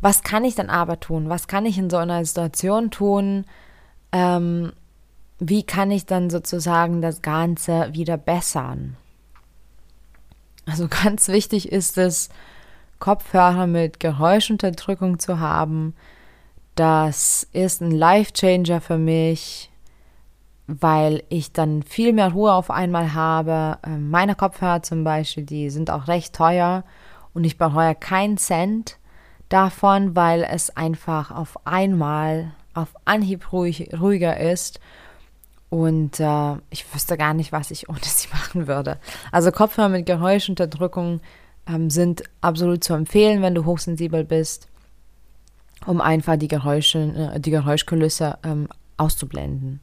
Was 0.00 0.22
kann 0.22 0.44
ich 0.44 0.54
dann 0.54 0.70
aber 0.70 1.00
tun? 1.00 1.28
Was 1.28 1.48
kann 1.48 1.64
ich 1.64 1.78
in 1.78 1.90
so 1.90 1.96
einer 1.96 2.24
Situation 2.24 2.90
tun? 2.90 3.44
Ähm, 4.12 4.72
wie 5.38 5.62
kann 5.62 5.90
ich 5.90 6.06
dann 6.06 6.30
sozusagen 6.30 7.00
das 7.00 7.22
Ganze 7.22 7.88
wieder 7.92 8.16
bessern? 8.16 8.96
Also 10.66 10.88
ganz 11.04 11.28
wichtig 11.28 11.70
ist 11.70 11.98
es, 11.98 12.28
Kopfhörer 12.98 13.66
mit 13.66 14.00
Geräuschunterdrückung 14.00 15.18
zu 15.18 15.38
haben. 15.38 15.94
Das 16.74 17.46
ist 17.52 17.80
ein 17.82 17.90
Life-Changer 17.90 18.80
für 18.80 18.98
mich 18.98 19.70
weil 20.66 21.22
ich 21.28 21.52
dann 21.52 21.82
viel 21.82 22.12
mehr 22.12 22.32
Ruhe 22.32 22.52
auf 22.52 22.70
einmal 22.70 23.14
habe. 23.14 23.78
Ähm, 23.86 24.10
meine 24.10 24.34
Kopfhörer 24.34 24.82
zum 24.82 25.04
Beispiel, 25.04 25.44
die 25.44 25.70
sind 25.70 25.90
auch 25.90 26.08
recht 26.08 26.34
teuer 26.34 26.84
und 27.34 27.44
ich 27.44 27.58
bereue 27.58 27.94
keinen 27.94 28.38
Cent 28.38 28.98
davon, 29.48 30.16
weil 30.16 30.42
es 30.42 30.74
einfach 30.76 31.30
auf 31.30 31.66
einmal, 31.66 32.52
auf 32.72 32.94
Anhieb 33.04 33.52
ruhig, 33.52 33.90
ruhiger 33.98 34.38
ist. 34.40 34.80
Und 35.68 36.20
äh, 36.20 36.54
ich 36.70 36.92
wüsste 36.94 37.16
gar 37.18 37.34
nicht, 37.34 37.52
was 37.52 37.70
ich 37.70 37.88
ohne 37.88 38.00
sie 38.02 38.28
machen 38.32 38.66
würde. 38.66 38.98
Also 39.32 39.50
Kopfhörer 39.50 39.88
mit 39.90 40.06
Geräuschunterdrückung 40.06 41.20
ähm, 41.66 41.90
sind 41.90 42.22
absolut 42.40 42.84
zu 42.84 42.94
empfehlen, 42.94 43.42
wenn 43.42 43.54
du 43.54 43.64
hochsensibel 43.64 44.24
bist, 44.24 44.68
um 45.84 46.00
einfach 46.00 46.36
die 46.36 46.48
Geräusche, 46.48 47.32
äh, 47.34 47.40
die 47.40 47.50
Geräuschkulisse 47.50 48.38
ähm, 48.44 48.68
auszublenden 48.96 49.80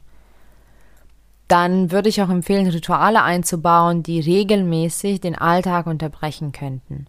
dann 1.52 1.92
würde 1.92 2.08
ich 2.08 2.22
auch 2.22 2.30
empfehlen, 2.30 2.68
Rituale 2.68 3.24
einzubauen, 3.24 4.04
die 4.04 4.22
regelmäßig 4.22 5.20
den 5.20 5.36
Alltag 5.36 5.86
unterbrechen 5.86 6.54
könnten. 6.54 7.08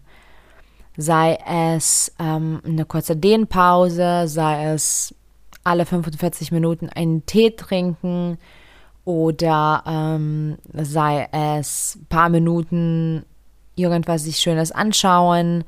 Sei 0.97 1.37
es 1.47 2.13
ähm, 2.19 2.61
eine 2.65 2.83
kurze 2.83 3.15
Dehnpause, 3.15 4.27
sei 4.27 4.73
es 4.73 5.15
alle 5.63 5.85
45 5.85 6.51
Minuten 6.51 6.89
einen 6.89 7.25
Tee 7.25 7.51
trinken 7.51 8.37
oder 9.05 9.81
ähm, 9.87 10.57
sei 10.73 11.29
es 11.31 11.97
ein 12.01 12.05
paar 12.07 12.27
Minuten 12.27 13.25
irgendwas 13.75 14.23
sich 14.23 14.37
Schönes 14.37 14.73
anschauen, 14.73 15.63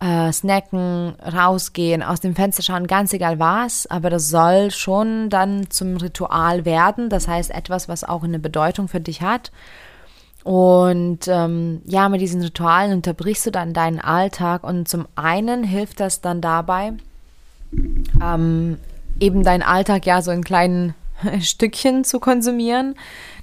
äh, 0.00 0.32
snacken, 0.32 1.14
rausgehen, 1.20 2.02
aus 2.02 2.20
dem 2.20 2.36
Fenster 2.36 2.62
schauen, 2.62 2.86
ganz 2.86 3.12
egal 3.12 3.38
was, 3.38 3.86
aber 3.86 4.10
das 4.10 4.28
soll 4.28 4.70
schon 4.70 5.28
dann 5.28 5.70
zum 5.70 5.96
Ritual 5.96 6.64
werden. 6.64 7.08
Das 7.08 7.26
heißt, 7.26 7.50
etwas, 7.50 7.88
was 7.88 8.04
auch 8.04 8.22
eine 8.22 8.38
Bedeutung 8.38 8.88
für 8.88 9.00
dich 9.00 9.22
hat. 9.22 9.50
Und 10.44 11.26
ähm, 11.26 11.82
ja, 11.84 12.08
mit 12.08 12.20
diesen 12.20 12.40
Ritualen 12.40 12.92
unterbrichst 12.92 13.46
du 13.46 13.50
dann 13.50 13.74
deinen 13.74 14.00
Alltag 14.00 14.64
und 14.64 14.88
zum 14.88 15.06
einen 15.16 15.64
hilft 15.64 16.00
das 16.00 16.20
dann 16.20 16.40
dabei, 16.40 16.92
ähm, 18.22 18.78
eben 19.20 19.42
deinen 19.42 19.62
Alltag 19.62 20.06
ja 20.06 20.22
so 20.22 20.30
in 20.30 20.44
kleinen 20.44 20.94
Stückchen 21.40 22.04
zu 22.04 22.20
konsumieren. 22.20 22.94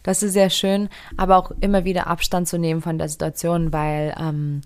Das 0.04 0.24
ist 0.24 0.34
sehr 0.34 0.50
schön, 0.50 0.90
aber 1.18 1.38
auch 1.38 1.52
immer 1.60 1.84
wieder 1.84 2.08
Abstand 2.08 2.48
zu 2.48 2.58
nehmen 2.58 2.82
von 2.82 2.98
der 2.98 3.10
Situation, 3.10 3.74
weil 3.74 4.16
ähm, 4.18 4.62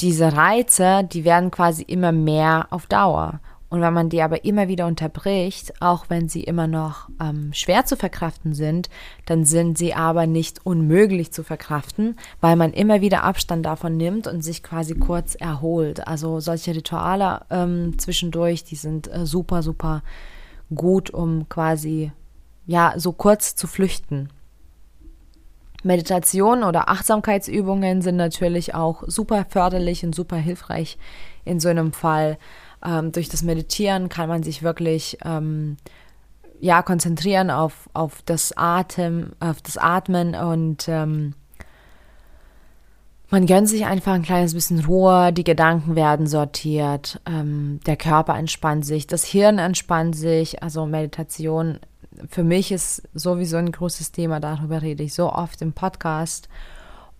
diese 0.00 0.32
Reize, 0.32 1.04
die 1.04 1.24
werden 1.24 1.50
quasi 1.50 1.82
immer 1.82 2.12
mehr 2.12 2.68
auf 2.70 2.86
Dauer. 2.86 3.40
Und 3.70 3.82
wenn 3.82 3.92
man 3.92 4.08
die 4.08 4.22
aber 4.22 4.44
immer 4.44 4.68
wieder 4.68 4.86
unterbricht, 4.86 5.82
auch 5.82 6.06
wenn 6.08 6.28
sie 6.28 6.42
immer 6.42 6.66
noch 6.66 7.10
ähm, 7.20 7.52
schwer 7.52 7.84
zu 7.84 7.96
verkraften 7.96 8.54
sind, 8.54 8.88
dann 9.26 9.44
sind 9.44 9.76
sie 9.76 9.92
aber 9.92 10.26
nicht 10.26 10.64
unmöglich 10.64 11.32
zu 11.32 11.42
verkraften, 11.42 12.16
weil 12.40 12.56
man 12.56 12.72
immer 12.72 13.02
wieder 13.02 13.24
Abstand 13.24 13.66
davon 13.66 13.98
nimmt 13.98 14.26
und 14.26 14.42
sich 14.42 14.62
quasi 14.62 14.94
kurz 14.94 15.34
erholt. 15.34 16.06
Also 16.08 16.40
solche 16.40 16.74
Rituale 16.74 17.42
ähm, 17.50 17.98
zwischendurch, 17.98 18.64
die 18.64 18.76
sind 18.76 19.12
äh, 19.12 19.26
super, 19.26 19.62
super 19.62 20.02
gut, 20.74 21.10
um 21.10 21.46
quasi 21.50 22.10
ja 22.66 22.94
so 22.96 23.12
kurz 23.12 23.54
zu 23.54 23.66
flüchten. 23.66 24.30
Meditation 25.84 26.64
oder 26.64 26.88
Achtsamkeitsübungen 26.88 28.02
sind 28.02 28.16
natürlich 28.16 28.74
auch 28.74 29.04
super 29.06 29.46
förderlich 29.48 30.04
und 30.04 30.14
super 30.14 30.36
hilfreich 30.36 30.98
in 31.44 31.60
so 31.60 31.68
einem 31.68 31.92
Fall. 31.92 32.38
Ähm, 32.84 33.12
durch 33.12 33.28
das 33.28 33.42
Meditieren 33.42 34.08
kann 34.08 34.28
man 34.28 34.42
sich 34.42 34.62
wirklich 34.62 35.18
ähm, 35.24 35.76
ja, 36.60 36.82
konzentrieren 36.82 37.50
auf, 37.50 37.88
auf 37.92 38.22
das 38.24 38.56
Atem, 38.56 39.32
auf 39.40 39.62
das 39.62 39.76
Atmen 39.76 40.34
und 40.34 40.88
ähm, 40.88 41.34
man 43.30 43.44
gönnt 43.44 43.68
sich 43.68 43.84
einfach 43.84 44.14
ein 44.14 44.22
kleines 44.22 44.54
bisschen 44.54 44.82
Ruhe, 44.84 45.34
die 45.34 45.44
Gedanken 45.44 45.96
werden 45.96 46.26
sortiert, 46.26 47.20
ähm, 47.26 47.78
der 47.86 47.96
Körper 47.96 48.34
entspannt 48.36 48.86
sich, 48.86 49.06
das 49.06 49.24
Hirn 49.24 49.58
entspannt 49.58 50.16
sich. 50.16 50.62
Also 50.62 50.86
Meditation 50.86 51.78
für 52.28 52.44
mich 52.44 52.72
ist 52.72 53.02
sowieso 53.14 53.56
ein 53.56 53.72
großes 53.72 54.12
Thema, 54.12 54.40
darüber 54.40 54.82
rede 54.82 55.02
ich 55.02 55.14
so 55.14 55.32
oft 55.32 55.62
im 55.62 55.72
Podcast. 55.72 56.48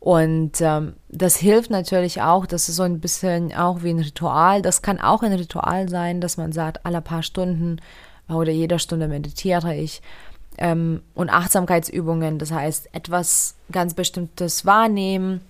Und 0.01 0.61
ähm, 0.61 0.95
das 1.09 1.37
hilft 1.37 1.71
natürlich 1.71 2.23
auch, 2.23 2.47
das 2.47 2.69
ist 2.69 2.77
so 2.77 2.85
ein 2.85 3.01
bisschen 3.01 3.53
auch 3.55 3.83
wie 3.83 3.91
ein 3.91 3.99
Ritual. 3.99 4.63
Das 4.63 4.83
kann 4.83 5.01
auch 5.01 5.23
ein 5.23 5.33
Ritual 5.33 5.89
sein, 5.89 6.21
dass 6.21 6.37
man 6.37 6.53
sagt, 6.53 6.87
alle 6.87 7.01
paar 7.01 7.23
Stunden 7.23 7.81
oder 8.29 8.53
jeder 8.53 8.79
Stunde 8.79 9.09
meditiere 9.09 9.75
ich. 9.75 10.01
Ähm, 10.57 11.03
und 11.15 11.31
Achtsamkeitsübungen, 11.31 12.39
das 12.39 12.53
heißt 12.53 12.95
etwas 12.95 13.55
ganz 13.73 13.95
Bestimmtes 13.95 14.65
wahrnehmen 14.65 15.41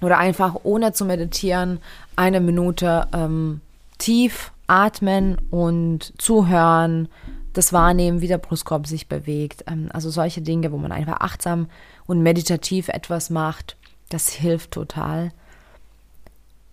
oder 0.00 0.18
einfach 0.18 0.56
ohne 0.64 0.92
zu 0.92 1.04
meditieren 1.04 1.80
eine 2.16 2.40
Minute 2.40 3.06
ähm, 3.12 3.60
tief 3.98 4.52
atmen 4.66 5.38
und 5.50 6.12
zuhören, 6.18 7.08
das 7.52 7.72
Wahrnehmen, 7.72 8.20
wie 8.20 8.28
der 8.28 8.38
Brustkorb 8.38 8.86
sich 8.86 9.08
bewegt. 9.08 9.64
Ähm, 9.66 9.88
also 9.92 10.10
solche 10.10 10.42
Dinge, 10.42 10.72
wo 10.72 10.78
man 10.78 10.92
einfach 10.92 11.20
achtsam 11.20 11.68
und 12.06 12.22
meditativ 12.22 12.88
etwas 12.88 13.30
macht, 13.30 13.76
das 14.08 14.28
hilft 14.28 14.72
total. 14.72 15.32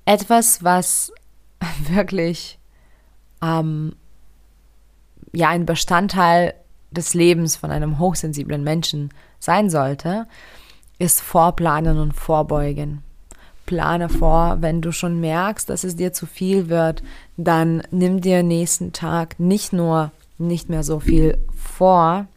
Etwas, 0.06 0.64
was 0.64 1.12
wirklich 1.90 2.60
ähm, 3.42 3.96
ja 5.32 5.50
ein 5.50 5.66
Bestandteil 5.66 6.54
des 6.92 7.14
Lebens 7.14 7.56
von 7.56 7.72
einem 7.72 8.00
hochsensiblen 8.00 8.64
Menschen 8.64 9.10
sein 9.40 9.70
sollte, 9.70 10.28
ist 10.98 11.22
Vorplanen 11.22 11.98
und 12.00 12.14
Vorbeugen. 12.14 13.04
Plane 13.66 14.10
vor, 14.10 14.58
wenn 14.62 14.82
du 14.82 14.92
schon 14.92 15.20
merkst, 15.20 15.70
dass 15.70 15.84
es 15.84 15.96
dir 15.96 16.12
zu 16.12 16.26
viel 16.26 16.70
wird, 16.70 17.04
dann 17.38 17.84
nimm 17.92 18.20
dir 18.20 18.42
nächsten 18.42 18.94
Tag 18.94 19.40
nicht 19.40 19.74
nur 19.74 20.12
nicht 20.40 20.70
mehr 20.70 20.84
so 20.84 21.00
viel 21.00 21.38
vor, 21.56 22.28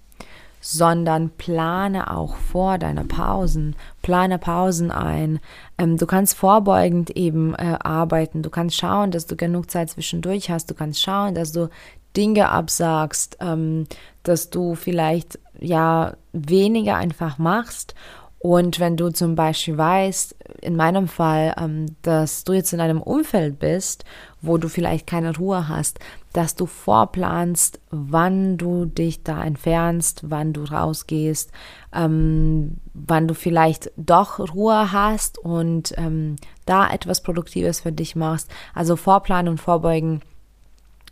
sondern 0.60 1.30
plane 1.30 2.10
auch 2.10 2.36
vor 2.36 2.78
deine 2.78 3.04
Pausen. 3.04 3.74
Plane 4.02 4.38
Pausen 4.38 4.90
ein. 4.90 5.40
Ähm, 5.76 5.96
du 5.96 6.06
kannst 6.06 6.34
vorbeugend 6.36 7.10
eben 7.10 7.54
äh, 7.54 7.76
arbeiten. 7.80 8.42
Du 8.42 8.50
kannst 8.50 8.76
schauen, 8.76 9.10
dass 9.10 9.26
du 9.26 9.36
genug 9.36 9.70
Zeit 9.70 9.90
zwischendurch 9.90 10.50
hast. 10.50 10.70
Du 10.70 10.74
kannst 10.74 11.02
schauen, 11.02 11.34
dass 11.34 11.52
du 11.52 11.68
Dinge 12.16 12.50
absagst, 12.50 13.38
ähm, 13.40 13.86
dass 14.22 14.50
du 14.50 14.74
vielleicht 14.74 15.40
ja 15.58 16.14
weniger 16.32 16.96
einfach 16.96 17.38
machst 17.38 17.94
und 18.42 18.80
wenn 18.80 18.96
du 18.96 19.10
zum 19.10 19.36
Beispiel 19.36 19.78
weißt, 19.78 20.34
in 20.62 20.74
meinem 20.74 21.06
Fall, 21.06 21.54
ähm, 21.56 21.94
dass 22.02 22.42
du 22.42 22.54
jetzt 22.54 22.72
in 22.72 22.80
einem 22.80 23.00
Umfeld 23.00 23.60
bist, 23.60 24.04
wo 24.40 24.58
du 24.58 24.68
vielleicht 24.68 25.06
keine 25.06 25.36
Ruhe 25.36 25.68
hast, 25.68 26.00
dass 26.32 26.54
du 26.54 26.66
vorplanst, 26.66 27.80
wann 27.90 28.56
du 28.56 28.86
dich 28.86 29.22
da 29.22 29.44
entfernst, 29.44 30.30
wann 30.30 30.52
du 30.52 30.64
rausgehst, 30.64 31.52
ähm, 31.92 32.78
wann 32.94 33.28
du 33.28 33.34
vielleicht 33.34 33.90
doch 33.96 34.38
Ruhe 34.38 34.92
hast 34.92 35.38
und 35.38 35.94
ähm, 35.98 36.36
da 36.64 36.90
etwas 36.90 37.22
Produktives 37.22 37.80
für 37.80 37.92
dich 37.92 38.16
machst. 38.16 38.50
Also 38.74 38.96
vorplanen 38.96 39.50
und 39.50 39.58
vorbeugen. 39.58 40.22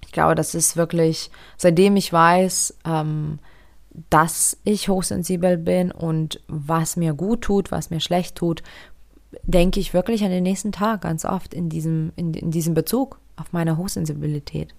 Ich 0.07 0.13
glaube, 0.13 0.35
das 0.35 0.55
ist 0.55 0.77
wirklich, 0.77 1.31
seitdem 1.57 1.97
ich 1.97 2.13
weiß, 2.13 2.79
ähm, 2.85 3.39
dass 4.09 4.57
ich 4.65 4.89
hochsensibel 4.89 5.59
bin 5.59 5.91
und 5.91 6.41
was 6.49 6.97
mir 6.97 7.13
gut 7.13 7.43
tut, 7.43 7.71
was 7.71 7.91
mir 7.91 8.01
schlecht 8.01 8.37
tut, 8.37 8.63
denke 9.43 9.81
ich 9.81 9.95
wirklich 9.95 10.25
an 10.25 10.31
den 10.31 10.43
nächsten 10.43 10.73
Tag 10.73 11.03
ganz 11.03 11.25
oft 11.25 11.55
in 11.55 11.69
diesem, 11.69 12.13
in, 12.17 12.33
in 12.35 12.51
diesem 12.51 12.75
Bezug 12.75 13.21
auf 13.37 13.53
meine 13.53 13.77
Hochsensibilität. 13.77 14.75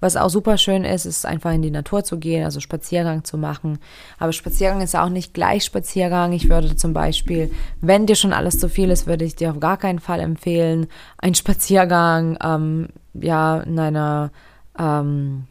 Was 0.00 0.16
auch 0.16 0.30
super 0.30 0.56
schön 0.56 0.84
ist, 0.84 1.04
ist 1.04 1.26
einfach 1.26 1.52
in 1.52 1.62
die 1.62 1.70
Natur 1.70 2.02
zu 2.04 2.18
gehen, 2.18 2.44
also 2.44 2.58
Spaziergang 2.58 3.24
zu 3.24 3.36
machen. 3.36 3.78
Aber 4.18 4.32
Spaziergang 4.32 4.80
ist 4.80 4.96
auch 4.96 5.10
nicht 5.10 5.34
gleich 5.34 5.64
Spaziergang. 5.64 6.32
Ich 6.32 6.48
würde 6.48 6.74
zum 6.74 6.92
Beispiel, 6.94 7.50
wenn 7.80 8.06
dir 8.06 8.16
schon 8.16 8.32
alles 8.32 8.58
zu 8.58 8.68
viel 8.68 8.90
ist, 8.90 9.06
würde 9.06 9.24
ich 9.24 9.36
dir 9.36 9.50
auf 9.50 9.60
gar 9.60 9.76
keinen 9.76 9.98
Fall 9.98 10.20
empfehlen, 10.20 10.86
einen 11.18 11.34
Spaziergang 11.34 12.38
ähm, 12.42 12.88
ja 13.14 13.60
in 13.60 13.78
einer 13.78 14.30
ähm, 14.78 15.44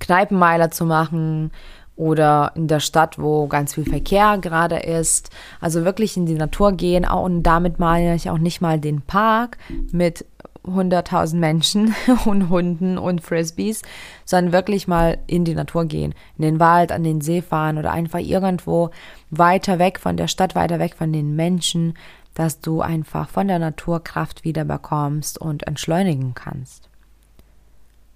Kneipenmeiler 0.00 0.70
zu 0.70 0.84
machen 0.84 1.50
oder 1.96 2.52
in 2.54 2.68
der 2.68 2.80
Stadt, 2.80 3.18
wo 3.18 3.46
ganz 3.46 3.74
viel 3.74 3.84
Verkehr 3.84 4.38
gerade 4.38 4.76
ist. 4.76 5.30
Also 5.60 5.84
wirklich 5.84 6.16
in 6.16 6.26
die 6.26 6.34
Natur 6.34 6.72
gehen 6.72 7.06
und 7.06 7.42
damit 7.42 7.78
meine 7.78 8.14
ich 8.14 8.30
auch 8.30 8.38
nicht 8.38 8.60
mal 8.60 8.78
den 8.78 9.00
Park 9.00 9.58
mit 9.92 10.26
100.000 10.66 11.36
Menschen 11.36 11.94
und 12.24 12.48
Hunden 12.48 12.98
und 12.98 13.22
Frisbees, 13.22 13.82
sondern 14.24 14.52
wirklich 14.52 14.88
mal 14.88 15.18
in 15.26 15.44
die 15.44 15.54
Natur 15.54 15.86
gehen, 15.86 16.14
in 16.38 16.42
den 16.42 16.60
Wald, 16.60 16.92
an 16.92 17.04
den 17.04 17.20
See 17.20 17.42
fahren 17.42 17.78
oder 17.78 17.92
einfach 17.92 18.20
irgendwo 18.20 18.90
weiter 19.30 19.78
weg 19.78 20.00
von 20.00 20.16
der 20.16 20.28
Stadt, 20.28 20.54
weiter 20.54 20.78
weg 20.78 20.94
von 20.96 21.12
den 21.12 21.36
Menschen, 21.36 21.94
dass 22.34 22.60
du 22.60 22.82
einfach 22.82 23.28
von 23.28 23.48
der 23.48 23.58
Naturkraft 23.58 24.44
wieder 24.44 24.64
bekommst 24.64 25.38
und 25.38 25.66
entschleunigen 25.66 26.34
kannst. 26.34 26.88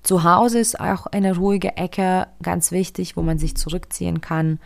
Zu 0.02 0.24
Hause 0.24 0.58
ist 0.58 0.80
auch 0.80 1.06
eine 1.06 1.36
ruhige 1.36 1.76
Ecke 1.76 2.26
ganz 2.42 2.72
wichtig, 2.72 3.16
wo 3.16 3.22
man 3.22 3.38
sich 3.38 3.56
zurückziehen 3.56 4.20
kann. 4.20 4.58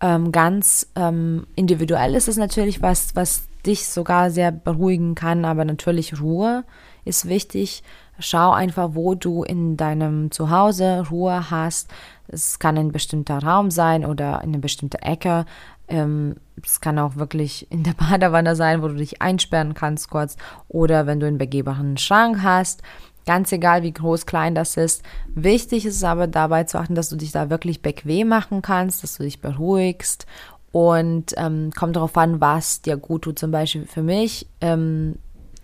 Ähm, 0.00 0.30
ganz 0.30 0.88
ähm, 0.94 1.46
individuell 1.56 2.14
ist 2.14 2.28
es 2.28 2.36
natürlich 2.36 2.82
was, 2.82 3.16
was 3.16 3.47
dich 3.66 3.86
sogar 3.86 4.30
sehr 4.30 4.52
beruhigen 4.52 5.14
kann, 5.14 5.44
aber 5.44 5.64
natürlich 5.64 6.20
Ruhe 6.20 6.64
ist 7.04 7.28
wichtig. 7.28 7.82
Schau 8.18 8.50
einfach, 8.52 8.90
wo 8.94 9.14
du 9.14 9.44
in 9.44 9.76
deinem 9.76 10.30
Zuhause 10.30 11.06
Ruhe 11.10 11.50
hast. 11.50 11.90
Es 12.26 12.58
kann 12.58 12.76
ein 12.76 12.92
bestimmter 12.92 13.38
Raum 13.38 13.70
sein 13.70 14.04
oder 14.04 14.40
eine 14.40 14.58
bestimmte 14.58 15.02
Ecke. 15.02 15.46
Ähm, 15.86 16.36
es 16.62 16.80
kann 16.80 16.98
auch 16.98 17.16
wirklich 17.16 17.70
in 17.70 17.84
der 17.84 17.92
Badewanne 18.10 18.56
sein, 18.56 18.82
wo 18.82 18.88
du 18.88 18.94
dich 18.94 19.22
einsperren 19.22 19.74
kannst 19.74 20.10
kurz. 20.10 20.36
Oder 20.68 21.06
wenn 21.06 21.20
du 21.20 21.26
einen 21.26 21.38
begehbaren 21.38 21.96
Schrank 21.96 22.42
hast. 22.42 22.82
Ganz 23.24 23.52
egal, 23.52 23.82
wie 23.82 23.92
groß, 23.92 24.24
klein 24.24 24.54
das 24.54 24.76
ist. 24.76 25.02
Wichtig 25.34 25.84
ist 25.84 25.96
es 25.96 26.04
aber 26.04 26.26
dabei 26.26 26.64
zu 26.64 26.78
achten, 26.78 26.94
dass 26.94 27.10
du 27.10 27.16
dich 27.16 27.30
da 27.30 27.50
wirklich 27.50 27.82
bequem 27.82 28.28
machen 28.28 28.62
kannst, 28.62 29.02
dass 29.02 29.18
du 29.18 29.22
dich 29.22 29.42
beruhigst 29.42 30.26
und 30.72 31.34
ähm, 31.36 31.70
kommt 31.74 31.96
darauf 31.96 32.16
an, 32.16 32.40
was 32.40 32.82
dir 32.82 32.96
gut 32.96 33.22
tut. 33.22 33.38
Zum 33.38 33.50
Beispiel 33.50 33.86
für 33.86 34.02
mich 34.02 34.46
ähm, 34.60 35.16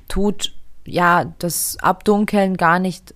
tut 0.08 0.54
ja 0.86 1.32
das 1.38 1.76
Abdunkeln 1.80 2.56
gar 2.56 2.78
nicht 2.78 3.14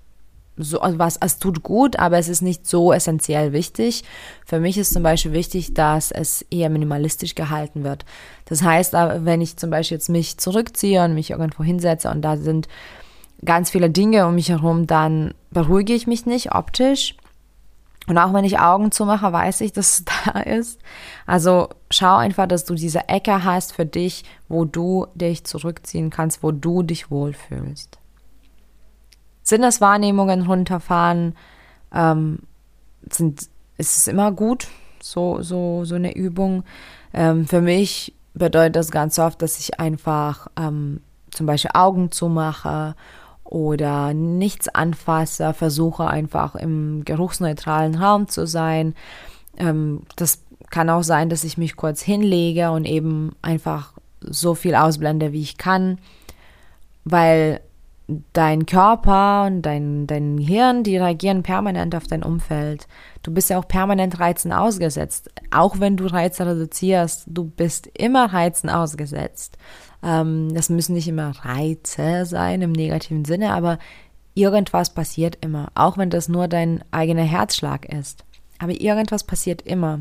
so, 0.61 0.81
also 0.81 0.99
was, 0.99 1.17
es 1.21 1.39
tut 1.39 1.63
gut, 1.63 1.99
aber 1.99 2.19
es 2.19 2.29
ist 2.29 2.43
nicht 2.43 2.67
so 2.67 2.93
essentiell 2.93 3.53
wichtig. 3.53 4.03
Für 4.45 4.59
mich 4.59 4.77
ist 4.77 4.93
zum 4.93 5.03
Beispiel 5.03 5.33
wichtig, 5.33 5.73
dass 5.75 6.11
es 6.11 6.43
eher 6.51 6.69
minimalistisch 6.69 7.35
gehalten 7.35 7.85
wird. 7.85 8.05
Das 8.47 8.63
heißt, 8.63 8.93
wenn 8.93 9.41
ich 9.41 9.57
zum 9.57 9.71
Beispiel 9.71 9.97
jetzt 9.97 10.09
mich 10.09 10.39
zurückziehe 10.39 11.05
und 11.05 11.15
mich 11.15 11.31
irgendwo 11.31 11.63
hinsetze 11.63 12.11
und 12.11 12.23
da 12.23 12.37
sind 12.37 12.67
ganz 13.45 13.71
viele 13.71 13.89
Dinge 13.89 14.27
um 14.27 14.35
mich 14.35 14.49
herum, 14.49 14.87
dann 14.87 15.33
beruhige 15.51 15.95
ich 15.95 16.07
mich 16.07 16.27
nicht 16.27 16.53
optisch. 16.53 17.15
Und 18.09 18.17
auch 18.17 18.33
wenn 18.33 18.45
ich 18.45 18.59
Augen 18.59 18.91
zumache, 18.91 19.33
weiß 19.33 19.61
ich, 19.61 19.73
dass 19.73 20.01
es 20.01 20.05
da 20.25 20.41
ist. 20.41 20.81
Also 21.27 21.69
schau 21.91 22.17
einfach, 22.17 22.47
dass 22.49 22.65
du 22.65 22.75
diese 22.75 23.09
Ecke 23.09 23.45
hast 23.45 23.75
für 23.75 23.87
dich, 23.87 24.25
wo 24.49 24.65
du 24.65 25.07
dich 25.15 25.45
zurückziehen 25.45 26.11
kannst, 26.11 26.43
wo 26.43 26.51
du 26.51 26.83
dich 26.83 27.11
wohlfühlst. 27.11 27.99
Sinneswahrnehmungen 29.43 30.43
runterfahren 30.47 31.35
ähm, 31.93 32.41
sind, 33.11 33.49
ist 33.77 33.97
es 33.97 34.09
immer 34.09 34.33
gut, 34.33 34.69
so, 35.01 35.43
so, 35.43 35.85
so 35.85 35.95
eine 35.95 36.15
Übung. 36.17 36.65
Ähm, 37.15 37.47
für 37.47 37.61
mich 37.61 38.15
bedeutet 38.35 38.77
das 38.77 38.91
ganz 38.91 39.19
oft, 39.19 39.41
dass 39.41 39.59
ich 39.59 39.81
einfach 39.81 40.49
ähm, 40.59 41.01
zum 41.31 41.47
Beispiel 41.47 41.71
Augen 41.75 42.11
zumache 42.11 42.95
oder 43.49 44.13
nichts 44.13 44.69
anfasse, 44.69 45.55
versuche 45.55 46.07
einfach 46.07 46.55
im 46.55 47.05
geruchsneutralen 47.05 47.95
Raum 47.95 48.29
zu 48.29 48.47
sein. 48.47 48.95
Ähm, 49.57 50.03
das 50.17 50.43
kann 50.71 50.91
auch 50.91 51.03
sein, 51.03 51.31
dass 51.31 51.45
ich 51.45 51.57
mich 51.57 51.77
kurz 51.77 52.03
hinlege 52.03 52.71
und 52.71 52.85
eben 52.85 53.35
einfach 53.41 53.95
so 54.21 54.55
viel 54.55 54.75
ausblende, 54.75 55.33
wie 55.33 55.41
ich 55.41 55.57
kann, 55.57 55.99
weil 57.05 57.61
dein 58.33 58.67
Körper 58.67 59.45
und 59.47 59.63
dein, 59.63 60.07
dein 60.07 60.39
Hirn, 60.39 60.83
die 60.83 60.97
reagieren 60.97 61.43
permanent 61.43 61.95
auf 61.95 62.07
dein 62.07 62.23
Umfeld. 62.23 62.87
Du 63.23 63.33
bist 63.33 63.51
ja 63.51 63.59
auch 63.59 63.69
permanent 63.69 64.19
Reizen 64.19 64.53
ausgesetzt. 64.53 65.31
Auch 65.51 65.79
wenn 65.79 65.97
du 65.97 66.07
Reize 66.07 66.47
reduzierst, 66.47 67.25
du 67.27 67.45
bist 67.45 67.87
immer 67.87 68.33
Reizen 68.33 68.71
ausgesetzt. 68.71 69.59
Ähm, 70.03 70.55
das 70.55 70.69
müssen 70.69 70.95
nicht 70.95 71.09
immer 71.09 71.33
Reize 71.45 72.25
sein 72.27 72.63
im 72.63 72.73
negativen 72.73 73.25
Sinne, 73.25 73.53
aber 73.53 73.79
irgendwas 74.35 74.91
passiert 74.91 75.39
immer, 75.41 75.71
auch 75.75 75.99
wenn 75.99 76.11
das 76.11 76.29
nur 76.29 76.49
dein 76.49 76.85
eigener 76.91 77.25
Herzschlag 77.25 77.87
ist. 77.87 78.25
Aber 78.59 78.73
irgendwas 78.73 79.25
passiert 79.25 79.63
immer. 79.63 80.01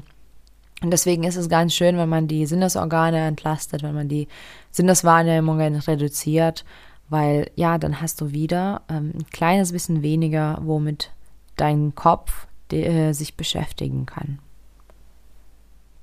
Und 0.81 0.91
deswegen 0.91 1.23
ist 1.23 1.37
es 1.37 1.49
ganz 1.49 1.73
schön, 1.73 1.97
wenn 1.97 2.09
man 2.09 2.27
die 2.27 2.45
Sinnesorgane 2.45 3.25
entlastet, 3.25 3.81
wenn 3.81 3.95
man 3.95 4.09
die 4.09 4.27
Sinneswahrnehmungen 4.71 5.75
reduziert, 5.75 6.65
weil 7.09 7.49
ja, 7.55 7.77
dann 7.77 7.99
hast 8.01 8.21
du 8.21 8.31
wieder 8.31 8.81
ähm, 8.89 9.13
ein 9.15 9.25
kleines 9.31 9.71
bisschen 9.71 10.03
weniger, 10.03 10.59
womit 10.61 11.11
dein 11.55 11.95
Kopf 11.95 12.47
äh, 12.71 13.13
sich 13.13 13.35
beschäftigen 13.35 14.05
kann. 14.05 14.39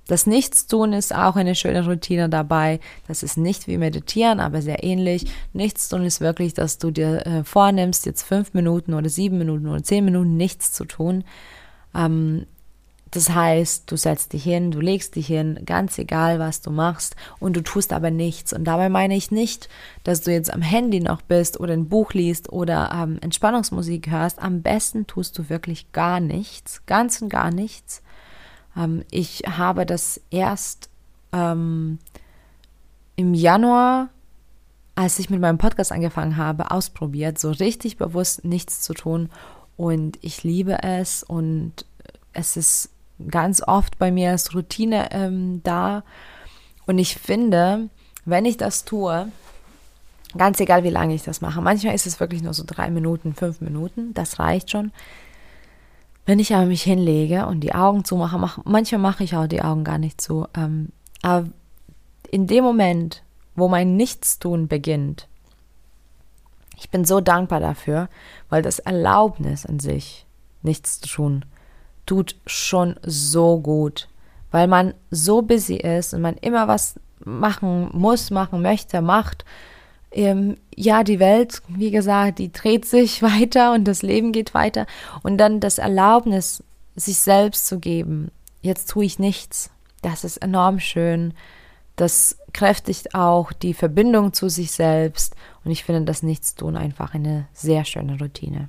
Das 0.07 0.27
Nichtstun 0.27 0.93
ist 0.93 1.15
auch 1.15 1.37
eine 1.37 1.55
schöne 1.55 1.85
Routine 1.87 2.29
dabei. 2.29 2.81
Das 3.09 3.23
ist 3.23 3.37
nicht 3.37 3.67
wie 3.67 3.79
Meditieren, 3.79 4.41
aber 4.41 4.61
sehr 4.61 4.85
ähnlich. 4.85 5.27
Nichtstun 5.53 6.05
ist 6.05 6.21
wirklich, 6.21 6.55
dass 6.55 6.79
du 6.79 6.91
dir 6.91 7.27
äh, 7.27 7.45
vornimmst, 7.45 8.05
jetzt 8.07 8.23
fünf 8.23 8.53
Minuten 8.53 8.95
oder 8.95 9.09
sieben 9.09 9.39
Minuten 9.39 9.67
oder 9.67 9.83
zehn 9.83 10.05
Minuten 10.05 10.37
nichts 10.37 10.73
zu 10.73 10.85
tun. 10.85 11.25
Ähm, 11.95 12.47
das 13.15 13.31
heißt, 13.31 13.91
du 13.93 13.97
setzt 13.97 14.33
dich 14.33 14.43
hin, 14.43 14.73
du 14.73 14.81
legst 14.81 15.15
dich 15.15 15.29
hin, 15.29 15.61
ganz 15.65 15.99
egal, 15.99 16.41
was 16.41 16.63
du 16.63 16.73
machst, 16.73 17.15
und 17.39 17.57
du 17.57 17.63
tust 17.63 17.93
aber 17.93 18.11
nichts. 18.11 18.53
Und 18.53 18.65
dabei 18.65 18.89
meine 18.89 19.15
ich 19.15 19.31
nicht, 19.31 19.69
dass 20.03 20.23
du 20.23 20.33
jetzt 20.33 20.53
am 20.53 20.63
Handy 20.63 20.99
noch 20.99 21.23
bist 21.23 21.61
oder 21.61 21.75
ein 21.75 21.89
Buch 21.89 22.13
liest 22.13 22.53
oder 22.53 22.91
ähm, 22.93 23.19
Entspannungsmusik 23.21 24.11
hörst. 24.11 24.43
Am 24.43 24.63
besten 24.63 25.07
tust 25.07 25.39
du 25.39 25.49
wirklich 25.49 25.93
gar 25.93 26.19
nichts, 26.19 26.83
ganz 26.87 27.23
und 27.23 27.29
gar 27.29 27.53
nichts. 27.53 28.03
Ähm, 28.77 29.05
ich 29.11 29.43
habe 29.47 29.87
das 29.87 30.21
erst 30.31 30.89
ähm, 31.33 31.99
im 33.17 33.35
Januar, 33.35 34.09
als 34.95 35.19
ich 35.19 35.31
mit 35.31 35.41
meinem 35.41 35.59
Podcast 35.59 35.93
angefangen 35.93 36.37
habe, 36.37 36.71
ausprobiert, 36.71 37.39
so 37.39 37.51
richtig 37.51 37.97
bewusst 37.97 38.45
nichts 38.45 38.81
zu 38.81 38.95
tun. 38.95 39.31
Und 39.77 40.19
ich 40.23 40.45
liebe 40.45 40.83
es 40.83 41.23
und 41.25 41.85
es 42.33 42.57
ist 42.57 42.91
ganz 43.29 43.63
oft 43.63 43.99
bei 43.99 44.11
mir 44.11 44.31
als 44.31 44.55
Routine 44.55 45.09
ähm, 45.13 45.61
da. 45.65 46.05
Und 46.87 46.99
ich 46.99 47.17
finde, 47.17 47.89
wenn 48.25 48.45
ich 48.45 48.57
das 48.57 48.85
tue, 48.85 49.29
ganz 50.37 50.61
egal 50.61 50.85
wie 50.85 50.91
lange 50.91 51.15
ich 51.15 51.23
das 51.23 51.41
mache, 51.41 51.61
manchmal 51.61 51.95
ist 51.95 52.07
es 52.07 52.21
wirklich 52.21 52.43
nur 52.43 52.55
so 52.55 52.65
drei 52.67 52.91
Minuten, 52.91 53.35
fünf 53.35 53.61
Minuten, 53.61 54.15
das 54.15 54.39
reicht 54.39 54.71
schon. 54.71 54.93
Wenn 56.27 56.39
ich 56.39 56.55
aber 56.55 56.67
mich 56.67 56.83
hinlege 56.83 57.47
und 57.47 57.61
die 57.61 57.75
Augen 57.75 58.05
zumache, 58.05 58.39
mach, 58.39 58.59
manchmal 58.65 59.01
mache 59.01 59.25
ich 59.25 59.37
auch 59.37 59.47
die 59.47 59.63
Augen 59.63 59.85
gar 59.85 59.99
nicht 59.99 60.21
zu. 60.21 60.47
Ähm, 60.57 60.89
aber 61.23 61.47
in 62.31 62.47
dem 62.47 62.65
Moment, 62.65 63.23
wo 63.55 63.69
mein 63.69 63.97
Nichtstun 63.97 64.69
beginnt, 64.69 65.29
ich 66.77 66.91
bin 66.91 67.05
so 67.05 67.21
dankbar 67.21 67.61
dafür, 67.61 68.09
weil 68.49 68.63
das 68.63 68.79
Erlaubnis 68.79 69.67
an 69.67 69.79
sich, 69.81 70.27
nichts 70.63 71.01
zu 71.01 71.09
tun, 71.09 71.45
tut 72.07 72.37
schon 72.47 72.97
so 73.03 73.61
gut, 73.61 74.09
weil 74.51 74.67
man 74.67 74.95
so 75.11 75.43
busy 75.43 75.77
ist 75.77 76.15
und 76.15 76.23
man 76.23 76.37
immer 76.37 76.69
was 76.69 76.99
machen 77.25 77.91
muss, 77.93 78.31
machen 78.31 78.63
möchte, 78.63 79.03
macht 79.03 79.45
ähm, 80.15 80.57
ja, 80.75 81.03
die 81.05 81.19
Welt, 81.19 81.61
wie 81.69 81.91
gesagt, 81.91 82.39
die 82.39 82.53
dreht 82.53 82.87
sich 82.87 83.23
weiter 83.23 83.73
und 83.73 83.85
das 83.85 84.03
Leben 84.03 84.33
geht 84.33 84.55
weiter. 84.55 84.87
Und 85.23 85.39
dann 85.39 85.61
das 85.61 85.79
Erlaubnis, 85.79 86.63
sich 86.97 87.19
selbst 87.19 87.67
zu 87.67 87.81
geben, 87.81 88.31
jetzt 88.63 88.89
tue 88.89 89.05
ich 89.05 89.19
nichts, 89.19 89.71
das 90.03 90.23
ist 90.23 90.37
enorm 90.39 90.79
schön. 90.79 91.35
Das 91.97 92.39
kräftigt 92.53 93.15
auch 93.15 93.53
die 93.53 93.75
Verbindung 93.75 94.33
zu 94.33 94.49
sich 94.49 94.71
selbst. 94.71 95.35
Und 95.65 95.71
ich 95.71 95.83
finde 95.85 96.03
das 96.03 96.23
Nichtstun 96.23 96.77
einfach 96.77 97.15
eine 97.15 97.47
sehr 97.53 97.85
schöne 97.85 98.19
Routine. 98.19 98.69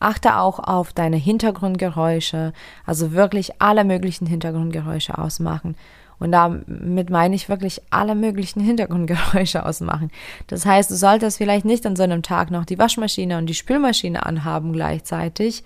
Achte 0.00 0.36
auch 0.38 0.58
auf 0.58 0.92
deine 0.92 1.16
Hintergrundgeräusche, 1.16 2.52
also 2.86 3.12
wirklich 3.12 3.60
alle 3.60 3.84
möglichen 3.84 4.26
Hintergrundgeräusche 4.26 5.18
ausmachen 5.18 5.76
Und 6.18 6.32
damit 6.32 7.10
meine 7.10 7.34
ich 7.34 7.48
wirklich 7.48 7.80
alle 7.90 8.14
möglichen 8.14 8.60
Hintergrundgeräusche 8.60 9.64
ausmachen. 9.64 10.10
Das 10.48 10.66
heißt, 10.66 10.90
du 10.90 10.96
solltest 10.96 11.38
vielleicht 11.38 11.64
nicht 11.64 11.86
an 11.86 11.96
so 11.96 12.02
einem 12.02 12.22
Tag 12.22 12.50
noch 12.50 12.64
die 12.64 12.78
Waschmaschine 12.78 13.38
und 13.38 13.46
die 13.46 13.54
Spülmaschine 13.54 14.26
anhaben 14.26 14.72
gleichzeitig 14.72 15.62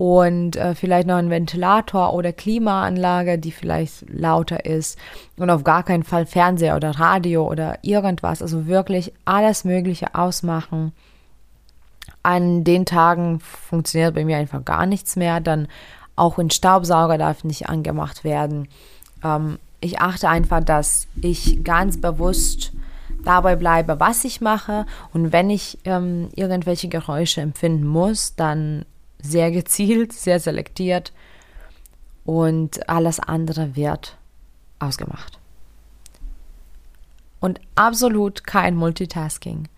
und 0.00 0.56
äh, 0.56 0.74
vielleicht 0.74 1.06
noch 1.06 1.16
ein 1.16 1.28
Ventilator 1.28 2.14
oder 2.14 2.32
Klimaanlage, 2.32 3.38
die 3.38 3.52
vielleicht 3.52 4.08
lauter 4.08 4.64
ist 4.64 4.98
und 5.36 5.50
auf 5.50 5.62
gar 5.62 5.82
keinen 5.82 6.04
Fall 6.04 6.24
Fernseher 6.24 6.76
oder 6.76 6.98
Radio 6.98 7.46
oder 7.46 7.78
irgendwas. 7.82 8.40
Also 8.40 8.66
wirklich 8.66 9.12
alles 9.26 9.64
Mögliche 9.64 10.14
ausmachen. 10.14 10.92
An 12.22 12.64
den 12.64 12.86
Tagen 12.86 13.40
funktioniert 13.40 14.14
bei 14.14 14.24
mir 14.24 14.38
einfach 14.38 14.64
gar 14.64 14.86
nichts 14.86 15.16
mehr. 15.16 15.38
Dann 15.40 15.68
auch 16.16 16.38
ein 16.38 16.48
Staubsauger 16.48 17.18
darf 17.18 17.44
nicht 17.44 17.68
angemacht 17.68 18.24
werden. 18.24 18.68
Ähm, 19.22 19.58
ich 19.80 20.00
achte 20.00 20.28
einfach, 20.28 20.62
dass 20.62 21.06
ich 21.20 21.64
ganz 21.64 22.00
bewusst 22.00 22.72
dabei 23.24 23.56
bleibe, 23.56 24.00
was 24.00 24.24
ich 24.24 24.40
mache. 24.40 24.86
Und 25.12 25.32
wenn 25.32 25.50
ich 25.50 25.78
ähm, 25.84 26.28
irgendwelche 26.34 26.88
Geräusche 26.88 27.40
empfinden 27.40 27.86
muss, 27.86 28.34
dann 28.34 28.84
sehr 29.22 29.50
gezielt, 29.50 30.12
sehr 30.12 30.40
selektiert 30.40 31.12
und 32.24 32.88
alles 32.88 33.20
andere 33.20 33.76
wird 33.76 34.16
ausgemacht. 34.78 35.38
Und 37.40 37.60
absolut 37.74 38.46
kein 38.46 38.76
Multitasking. 38.76 39.68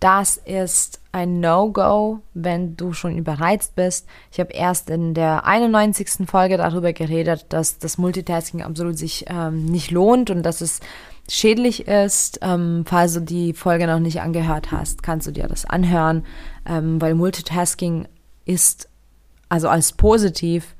Das 0.00 0.36
ist 0.36 0.97
ein 1.12 1.40
No-Go, 1.40 2.20
wenn 2.34 2.76
du 2.76 2.92
schon 2.92 3.16
überreizt 3.16 3.74
bist. 3.74 4.06
Ich 4.30 4.40
habe 4.40 4.52
erst 4.52 4.90
in 4.90 5.14
der 5.14 5.46
91. 5.46 6.28
Folge 6.28 6.56
darüber 6.56 6.92
geredet, 6.92 7.46
dass 7.48 7.78
das 7.78 7.98
Multitasking 7.98 8.62
absolut 8.62 8.98
sich 8.98 9.24
ähm, 9.28 9.64
nicht 9.64 9.90
lohnt 9.90 10.30
und 10.30 10.42
dass 10.42 10.60
es 10.60 10.80
schädlich 11.28 11.88
ist. 11.88 12.40
Ähm, 12.42 12.84
falls 12.86 13.14
du 13.14 13.20
die 13.20 13.52
Folge 13.52 13.86
noch 13.86 14.00
nicht 14.00 14.20
angehört 14.20 14.70
hast, 14.70 15.02
kannst 15.02 15.26
du 15.26 15.30
dir 15.30 15.46
das 15.48 15.64
anhören, 15.64 16.24
ähm, 16.66 17.00
weil 17.00 17.14
Multitasking 17.14 18.06
ist 18.44 18.88
also 19.48 19.68
als 19.68 19.92
positiv 19.92 20.74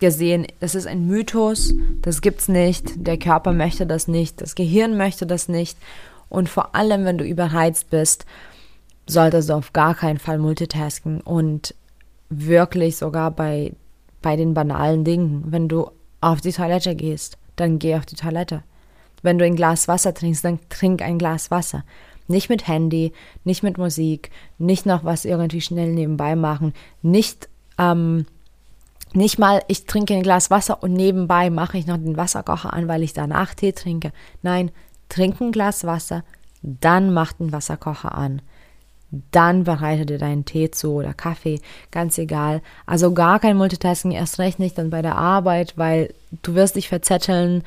gesehen, 0.00 0.46
das 0.60 0.74
ist 0.74 0.86
ein 0.86 1.06
Mythos, 1.06 1.74
das 2.02 2.20
gibt's 2.20 2.48
nicht, 2.48 3.06
der 3.06 3.18
Körper 3.18 3.52
möchte 3.52 3.86
das 3.86 4.06
nicht, 4.06 4.40
das 4.40 4.54
Gehirn 4.54 4.96
möchte 4.96 5.26
das 5.26 5.48
nicht 5.48 5.76
und 6.28 6.48
vor 6.48 6.74
allem, 6.74 7.04
wenn 7.04 7.18
du 7.18 7.24
überreizt 7.24 7.90
bist, 7.90 8.26
solltest 9.08 9.48
du 9.48 9.54
auf 9.54 9.72
gar 9.72 9.94
keinen 9.94 10.18
Fall 10.18 10.38
multitasken 10.38 11.20
und 11.20 11.74
wirklich 12.28 12.96
sogar 12.96 13.30
bei, 13.30 13.72
bei 14.22 14.36
den 14.36 14.54
banalen 14.54 15.04
Dingen. 15.04 15.44
Wenn 15.46 15.68
du 15.68 15.90
auf 16.20 16.40
die 16.40 16.52
Toilette 16.52 16.94
gehst, 16.94 17.38
dann 17.56 17.78
geh 17.78 17.96
auf 17.96 18.06
die 18.06 18.16
Toilette. 18.16 18.62
Wenn 19.22 19.38
du 19.38 19.44
ein 19.44 19.56
Glas 19.56 19.88
Wasser 19.88 20.14
trinkst, 20.14 20.44
dann 20.44 20.60
trink 20.68 21.02
ein 21.02 21.18
Glas 21.18 21.50
Wasser. 21.50 21.84
Nicht 22.28 22.50
mit 22.50 22.68
Handy, 22.68 23.12
nicht 23.44 23.62
mit 23.62 23.78
Musik, 23.78 24.30
nicht 24.58 24.84
noch 24.84 25.04
was 25.04 25.24
irgendwie 25.24 25.62
schnell 25.62 25.92
nebenbei 25.92 26.36
machen, 26.36 26.74
nicht, 27.00 27.48
ähm, 27.78 28.26
nicht 29.14 29.38
mal, 29.38 29.62
ich 29.66 29.86
trinke 29.86 30.14
ein 30.14 30.22
Glas 30.22 30.50
Wasser 30.50 30.82
und 30.82 30.92
nebenbei 30.92 31.48
mache 31.48 31.78
ich 31.78 31.86
noch 31.86 31.96
den 31.96 32.18
Wasserkocher 32.18 32.74
an, 32.74 32.86
weil 32.86 33.02
ich 33.02 33.14
danach 33.14 33.54
Tee 33.54 33.72
trinke. 33.72 34.12
Nein, 34.42 34.70
trink 35.08 35.40
ein 35.40 35.52
Glas 35.52 35.84
Wasser, 35.84 36.22
dann 36.60 37.14
mach 37.14 37.32
den 37.32 37.50
Wasserkocher 37.50 38.14
an 38.14 38.42
dann 39.10 39.64
bereite 39.64 40.04
dir 40.04 40.18
deinen 40.18 40.44
Tee 40.44 40.70
zu 40.70 40.92
oder 40.92 41.14
Kaffee, 41.14 41.60
ganz 41.90 42.18
egal. 42.18 42.60
Also 42.86 43.14
gar 43.14 43.40
kein 43.40 43.56
Multitasking, 43.56 44.12
erst 44.12 44.38
recht 44.38 44.58
nicht 44.58 44.76
dann 44.76 44.90
bei 44.90 45.02
der 45.02 45.16
Arbeit, 45.16 45.74
weil 45.76 46.12
du 46.42 46.54
wirst 46.54 46.76
dich 46.76 46.88
verzetteln. 46.88 47.62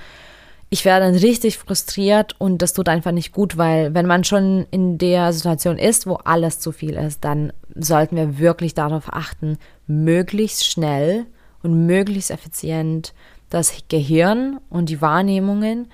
Ich 0.69 0.85
werde 0.85 1.05
dann 1.05 1.15
richtig 1.15 1.57
frustriert 1.57 2.35
und 2.39 2.61
das 2.61 2.73
tut 2.73 2.87
einfach 2.87 3.11
nicht 3.11 3.33
gut, 3.33 3.57
weil 3.57 3.93
wenn 3.93 4.05
man 4.05 4.23
schon 4.23 4.67
in 4.71 4.97
der 4.97 5.33
Situation 5.33 5.77
ist, 5.77 6.05
wo 6.07 6.15
alles 6.15 6.59
zu 6.59 6.71
viel 6.71 6.93
ist, 6.93 7.25
dann 7.25 7.51
sollten 7.75 8.15
wir 8.15 8.37
wirklich 8.37 8.73
darauf 8.73 9.11
achten, 9.11 9.57
möglichst 9.87 10.65
schnell 10.65 11.25
und 11.63 11.87
möglichst 11.87 12.31
effizient 12.31 13.13
das 13.49 13.73
Gehirn 13.89 14.59
und 14.69 14.89
die 14.89 15.01
Wahrnehmungen 15.01 15.87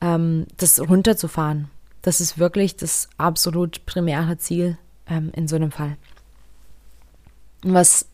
ähm, 0.00 0.46
das 0.58 0.78
runterzufahren. 0.78 1.68
Das 2.02 2.20
ist 2.20 2.38
wirklich 2.38 2.76
das 2.76 3.08
absolut 3.18 3.84
primäre 3.84 4.38
Ziel 4.38 4.78
ähm, 5.10 5.30
in 5.34 5.48
so 5.48 5.56
einem 5.56 5.70
Fall. 5.70 5.96
Was 7.62 8.06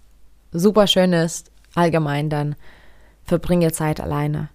super 0.53 0.87
schön 0.87 1.13
ist, 1.13 1.51
allgemein 1.75 2.31
dann, 2.31 2.57
verbringe 3.25 3.73
Zeit 3.73 4.01
alleine. 4.01 4.49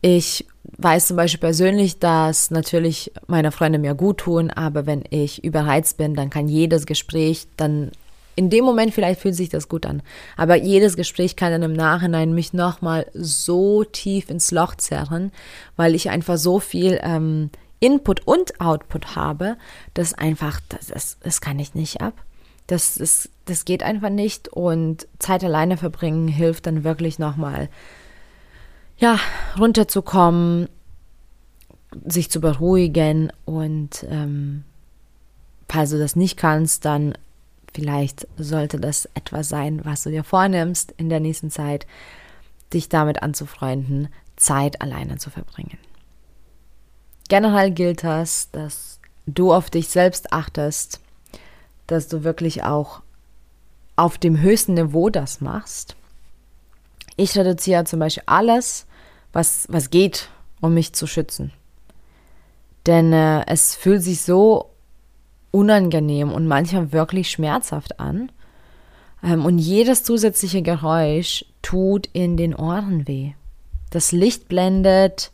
Ich 0.00 0.46
weiß 0.78 1.08
zum 1.08 1.16
Beispiel 1.16 1.40
persönlich, 1.40 1.98
dass 1.98 2.50
natürlich 2.50 3.12
meine 3.26 3.52
Freunde 3.52 3.78
mir 3.78 3.94
gut 3.94 4.18
tun, 4.18 4.50
aber 4.50 4.86
wenn 4.86 5.04
ich 5.10 5.44
überreizt 5.44 5.96
bin, 5.96 6.14
dann 6.14 6.30
kann 6.30 6.48
jedes 6.48 6.86
Gespräch 6.86 7.46
dann 7.56 7.92
in 8.34 8.48
dem 8.48 8.64
Moment 8.64 8.94
vielleicht 8.94 9.20
fühlt 9.20 9.34
sich 9.34 9.50
das 9.50 9.68
gut 9.68 9.84
an, 9.84 10.02
aber 10.36 10.56
jedes 10.56 10.96
Gespräch 10.96 11.36
kann 11.36 11.52
dann 11.52 11.62
im 11.62 11.74
Nachhinein 11.74 12.34
mich 12.34 12.54
nochmal 12.54 13.06
so 13.12 13.84
tief 13.84 14.30
ins 14.30 14.50
Loch 14.50 14.74
zerren, 14.76 15.32
weil 15.76 15.94
ich 15.94 16.08
einfach 16.08 16.38
so 16.38 16.58
viel 16.58 16.98
ähm, 17.02 17.50
Input 17.82 18.26
und 18.28 18.60
Output 18.60 19.16
habe, 19.16 19.56
das 19.92 20.14
einfach, 20.14 20.60
das, 20.68 20.86
das, 20.86 21.18
das 21.20 21.40
kann 21.40 21.58
ich 21.58 21.74
nicht 21.74 22.00
ab. 22.00 22.14
Das, 22.68 22.96
ist, 22.96 23.28
das 23.46 23.64
geht 23.64 23.82
einfach 23.82 24.08
nicht 24.08 24.48
und 24.48 25.08
Zeit 25.18 25.42
alleine 25.42 25.76
verbringen 25.76 26.28
hilft 26.28 26.66
dann 26.66 26.84
wirklich 26.84 27.18
nochmal, 27.18 27.68
ja, 28.98 29.18
runterzukommen, 29.58 30.68
sich 32.06 32.30
zu 32.30 32.40
beruhigen 32.40 33.32
und 33.44 34.06
ähm, 34.08 34.62
falls 35.68 35.90
du 35.90 35.98
das 35.98 36.14
nicht 36.14 36.36
kannst, 36.36 36.84
dann 36.84 37.14
vielleicht 37.74 38.28
sollte 38.38 38.78
das 38.78 39.08
etwas 39.14 39.48
sein, 39.48 39.84
was 39.84 40.04
du 40.04 40.10
dir 40.10 40.22
vornimmst 40.22 40.94
in 40.98 41.08
der 41.08 41.18
nächsten 41.18 41.50
Zeit, 41.50 41.88
dich 42.72 42.88
damit 42.88 43.24
anzufreunden, 43.24 44.08
Zeit 44.36 44.80
alleine 44.80 45.16
zu 45.16 45.30
verbringen. 45.30 45.78
Generell 47.32 47.70
gilt 47.70 48.04
das, 48.04 48.50
dass 48.50 49.00
du 49.24 49.54
auf 49.54 49.70
dich 49.70 49.88
selbst 49.88 50.34
achtest, 50.34 51.00
dass 51.86 52.06
du 52.06 52.24
wirklich 52.24 52.62
auch 52.62 53.00
auf 53.96 54.18
dem 54.18 54.42
höchsten 54.42 54.74
Niveau 54.74 55.08
das 55.08 55.40
machst. 55.40 55.96
Ich 57.16 57.34
reduziere 57.34 57.84
zum 57.84 58.00
Beispiel 58.00 58.24
alles, 58.26 58.84
was, 59.32 59.66
was 59.70 59.88
geht, 59.88 60.28
um 60.60 60.74
mich 60.74 60.92
zu 60.92 61.06
schützen. 61.06 61.54
Denn 62.84 63.14
äh, 63.14 63.46
es 63.46 63.76
fühlt 63.76 64.02
sich 64.02 64.20
so 64.20 64.68
unangenehm 65.52 66.32
und 66.32 66.46
manchmal 66.46 66.92
wirklich 66.92 67.30
schmerzhaft 67.30 67.98
an. 67.98 68.30
Ähm, 69.24 69.46
und 69.46 69.58
jedes 69.58 70.04
zusätzliche 70.04 70.60
Geräusch 70.60 71.46
tut 71.62 72.10
in 72.12 72.36
den 72.36 72.54
Ohren 72.54 73.08
weh. 73.08 73.32
Das 73.88 74.12
Licht 74.12 74.48
blendet, 74.48 75.32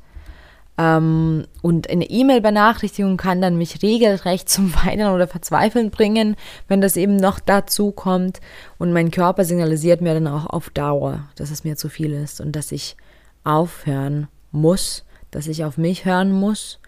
ähm, 0.79 1.45
und 1.61 1.91
eine 1.91 2.09
E-Mail-Benachrichtigung 2.09 3.17
kann 3.17 3.43
dann 3.43 3.59
mich 3.59 3.83
regelrecht 3.83 4.49
zum 4.49 4.73
Weinen 4.87 5.13
oder 5.13 5.27
Verzweifeln 5.27 5.91
bringen, 5.91 6.37
wenn 6.69 6.81
das 6.81 6.97
eben 6.97 7.17
noch 7.17 7.41
dazu 7.41 7.91
kommt. 7.91 8.41
Und 8.79 8.93
mein 8.93 9.11
Körper 9.11 9.45
signalisiert 9.45 10.01
mir 10.01 10.15
dann 10.15 10.29
auch 10.29 10.47
auf 10.47 10.71
Dauer, 10.71 11.29
dass 11.35 11.51
es 11.51 11.65
mir 11.65 11.77
zu 11.77 11.89
viel 11.89 12.13
ist 12.13 12.41
und 12.41 12.53
dass 12.53 12.71
ich 12.71 12.97
aufhören 13.43 14.29
muss, 14.53 15.05
dass 15.33 15.49
ich 15.49 15.65
auf 15.65 15.77
mich 15.77 16.05
hören 16.05 16.33
muss. 16.33 16.79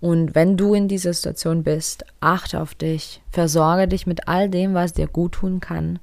Und 0.00 0.34
wenn 0.34 0.56
du 0.56 0.74
in 0.74 0.88
dieser 0.88 1.12
Situation 1.14 1.62
bist, 1.62 2.04
achte 2.20 2.60
auf 2.60 2.74
dich, 2.74 3.22
versorge 3.30 3.88
dich 3.88 4.06
mit 4.06 4.28
all 4.28 4.50
dem, 4.50 4.74
was 4.74 4.92
dir 4.92 5.06
gut 5.06 5.32
tun 5.32 5.60
kann. 5.60 6.00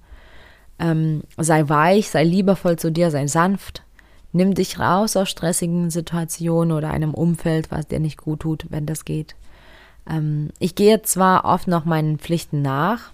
Ähm, 0.80 1.24
sei 1.38 1.68
weich, 1.68 2.10
sei 2.10 2.24
liebevoll 2.24 2.80
zu 2.80 2.92
dir, 2.92 3.12
sei 3.12 3.28
sanft, 3.28 3.84
Nimm 4.32 4.54
dich 4.54 4.80
raus 4.80 5.15
aus 5.15 5.30
stressigen 5.30 5.89
Situationen 5.89 6.72
oder 6.72 6.92
einem 6.92 7.13
Umfeld, 7.13 7.72
was 7.72 7.88
dir 7.88 8.00
nicht 8.00 8.18
gut 8.18 8.42
tut, 8.42 8.65
wenn 8.70 8.86
das 8.86 9.06
geht. 9.06 9.36
Ähm, 10.10 10.50
ich 10.60 10.76
gehe 10.76 11.02
zwar 11.02 11.46
oft 11.46 11.68
noch 11.68 11.86
meinen 11.86 12.20
Pflichten 12.20 12.62
nach, 12.62 13.12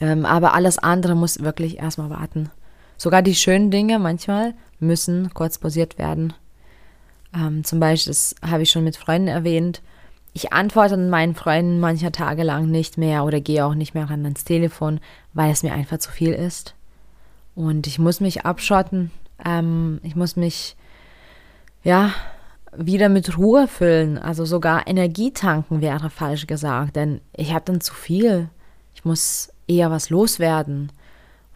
ähm, 0.00 0.26
aber 0.26 0.54
alles 0.54 0.78
andere 0.78 1.14
muss 1.14 1.40
wirklich 1.40 1.78
erstmal 1.78 2.10
warten. 2.10 2.50
Sogar 2.96 3.22
die 3.22 3.34
schönen 3.34 3.70
Dinge 3.70 3.98
manchmal 3.98 4.54
müssen 4.80 5.32
kurz 5.34 5.58
pausiert 5.58 5.98
werden. 5.98 6.32
Ähm, 7.34 7.64
zum 7.64 7.80
Beispiel, 7.80 8.10
das 8.10 8.34
habe 8.42 8.62
ich 8.62 8.70
schon 8.70 8.84
mit 8.84 8.96
Freunden 8.96 9.28
erwähnt, 9.28 9.80
ich 10.36 10.52
antworte 10.52 10.96
meinen 10.96 11.36
Freunden 11.36 11.78
mancher 11.78 12.10
Tage 12.10 12.42
lang 12.42 12.68
nicht 12.68 12.98
mehr 12.98 13.24
oder 13.24 13.40
gehe 13.40 13.64
auch 13.64 13.76
nicht 13.76 13.94
mehr 13.94 14.10
ran 14.10 14.24
ans 14.24 14.42
Telefon, 14.42 14.98
weil 15.32 15.52
es 15.52 15.62
mir 15.62 15.72
einfach 15.72 15.98
zu 15.98 16.10
viel 16.10 16.32
ist. 16.32 16.74
Und 17.54 17.86
ich 17.86 18.00
muss 18.00 18.18
mich 18.18 18.44
abschotten, 18.44 19.12
ähm, 19.44 20.00
ich 20.02 20.16
muss 20.16 20.36
mich, 20.36 20.76
ja, 21.82 22.12
wieder 22.76 23.08
mit 23.08 23.38
Ruhe 23.38 23.68
füllen. 23.68 24.18
Also 24.18 24.44
sogar 24.44 24.86
Energie 24.86 25.32
tanken 25.32 25.80
wäre 25.80 26.10
falsch 26.10 26.46
gesagt, 26.46 26.96
denn 26.96 27.20
ich 27.32 27.52
habe 27.52 27.64
dann 27.64 27.80
zu 27.80 27.94
viel. 27.94 28.48
Ich 28.94 29.04
muss 29.04 29.52
eher 29.66 29.90
was 29.90 30.10
loswerden. 30.10 30.90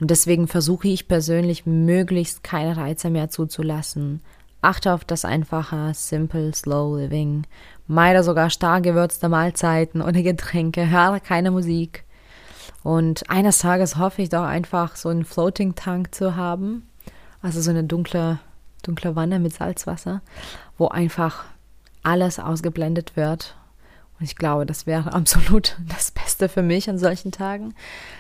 Und 0.00 0.10
deswegen 0.10 0.46
versuche 0.46 0.88
ich 0.88 1.08
persönlich 1.08 1.66
möglichst 1.66 2.44
keine 2.44 2.76
Reize 2.76 3.10
mehr 3.10 3.30
zuzulassen. 3.30 4.20
Achte 4.60 4.92
auf 4.92 5.04
das 5.04 5.24
einfache, 5.24 5.92
simple, 5.94 6.54
slow 6.54 6.98
living. 6.98 7.44
Meide 7.86 8.22
sogar 8.22 8.50
stark 8.50 8.84
gewürzte 8.84 9.28
Mahlzeiten 9.28 10.02
ohne 10.02 10.22
Getränke. 10.22 10.90
Höre 10.90 11.20
keine 11.20 11.50
Musik. 11.50 12.04
Und 12.82 13.28
eines 13.28 13.58
Tages 13.58 13.96
hoffe 13.96 14.22
ich 14.22 14.28
doch 14.28 14.44
einfach, 14.44 14.96
so 14.96 15.08
einen 15.08 15.24
Floating-Tank 15.24 16.14
zu 16.14 16.36
haben. 16.36 16.87
Also 17.42 17.60
so 17.60 17.70
eine 17.70 17.84
dunkle, 17.84 18.38
dunkle 18.82 19.16
Wanne 19.16 19.38
mit 19.38 19.54
Salzwasser, 19.54 20.22
wo 20.76 20.88
einfach 20.88 21.44
alles 22.02 22.38
ausgeblendet 22.38 23.16
wird. 23.16 23.56
Und 24.18 24.24
ich 24.24 24.36
glaube, 24.36 24.66
das 24.66 24.86
wäre 24.86 25.12
absolut 25.12 25.76
das 25.88 26.10
Beste 26.10 26.48
für 26.48 26.62
mich 26.62 26.88
an 26.90 26.98
solchen 26.98 27.32
Tagen. 27.32 27.74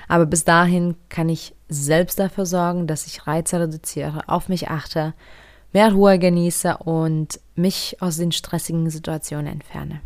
Aber 0.06 0.26
bis 0.26 0.44
dahin 0.44 0.96
kann 1.08 1.28
ich 1.28 1.54
selbst 1.68 2.18
dafür 2.18 2.46
sorgen, 2.46 2.86
dass 2.86 3.06
ich 3.06 3.26
Reize 3.26 3.60
reduziere, 3.60 4.28
auf 4.28 4.48
mich 4.48 4.68
achte, 4.68 5.14
mehr 5.72 5.92
Ruhe 5.92 6.18
genieße 6.18 6.78
und 6.78 7.40
mich 7.54 7.96
aus 8.00 8.16
den 8.16 8.32
stressigen 8.32 8.88
Situationen 8.88 9.52
entferne. 9.52 10.00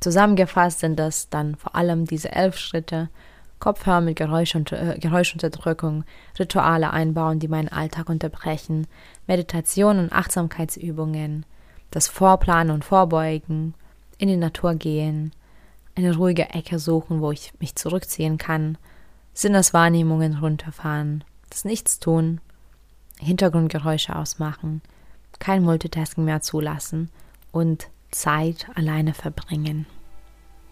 Zusammengefasst 0.00 0.80
sind 0.80 0.98
das 0.98 1.28
dann 1.28 1.56
vor 1.56 1.74
allem 1.74 2.06
diese 2.06 2.32
elf 2.32 2.56
Schritte, 2.56 3.10
Kopfhörer 3.60 4.00
mit 4.00 4.16
Geräuschunter 4.16 4.96
äh, 4.96 4.98
Geräuschunterdrückung, 4.98 6.04
Rituale 6.38 6.92
einbauen, 6.92 7.38
die 7.38 7.48
meinen 7.48 7.68
Alltag 7.68 8.08
unterbrechen, 8.08 8.86
Meditation 9.26 9.98
und 9.98 10.12
Achtsamkeitsübungen, 10.12 11.46
das 11.90 12.08
Vorplanen 12.08 12.74
und 12.74 12.84
Vorbeugen, 12.84 13.74
in 14.18 14.28
die 14.28 14.36
Natur 14.36 14.74
gehen, 14.74 15.32
eine 15.94 16.16
ruhige 16.16 16.50
Ecke 16.50 16.78
suchen, 16.78 17.20
wo 17.20 17.30
ich 17.30 17.52
mich 17.60 17.76
zurückziehen 17.76 18.38
kann, 18.38 18.78
Sinneswahrnehmungen 19.34 20.38
runterfahren, 20.38 21.24
das 21.50 21.64
Nichtstun, 21.64 22.40
Hintergrundgeräusche 23.18 24.16
ausmachen, 24.16 24.82
kein 25.38 25.62
Multitasking 25.62 26.24
mehr 26.24 26.40
zulassen 26.40 27.10
und 27.52 27.88
Zeit 28.10 28.66
alleine 28.74 29.14
verbringen. 29.14 29.86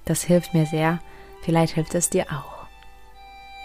Das 0.05 0.23
hilft 0.23 0.55
mir 0.55 0.67
sehr, 0.67 1.01
vielleicht 1.43 1.75
hilft 1.75 1.95
es 1.95 2.11
dir 2.11 2.27
auch. 2.33 2.58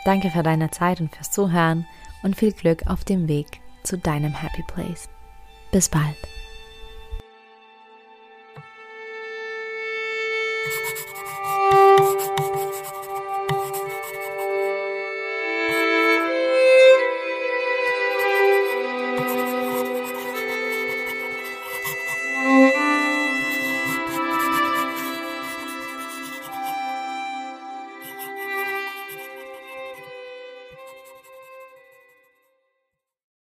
Danke 0.06 0.30
für 0.30 0.44
deine 0.44 0.70
Zeit 0.72 1.00
und 1.00 1.16
fürs 1.16 1.32
Zuhören 1.32 1.86
und 2.24 2.36
viel 2.36 2.52
Glück 2.52 2.88
auf 2.88 3.04
dem 3.04 3.28
Weg 3.28 3.62
zu 3.84 3.98
deinem 3.98 4.34
Happy 4.34 4.64
Place. 4.64 5.10
Bis 5.72 5.90
bald. 5.90 6.18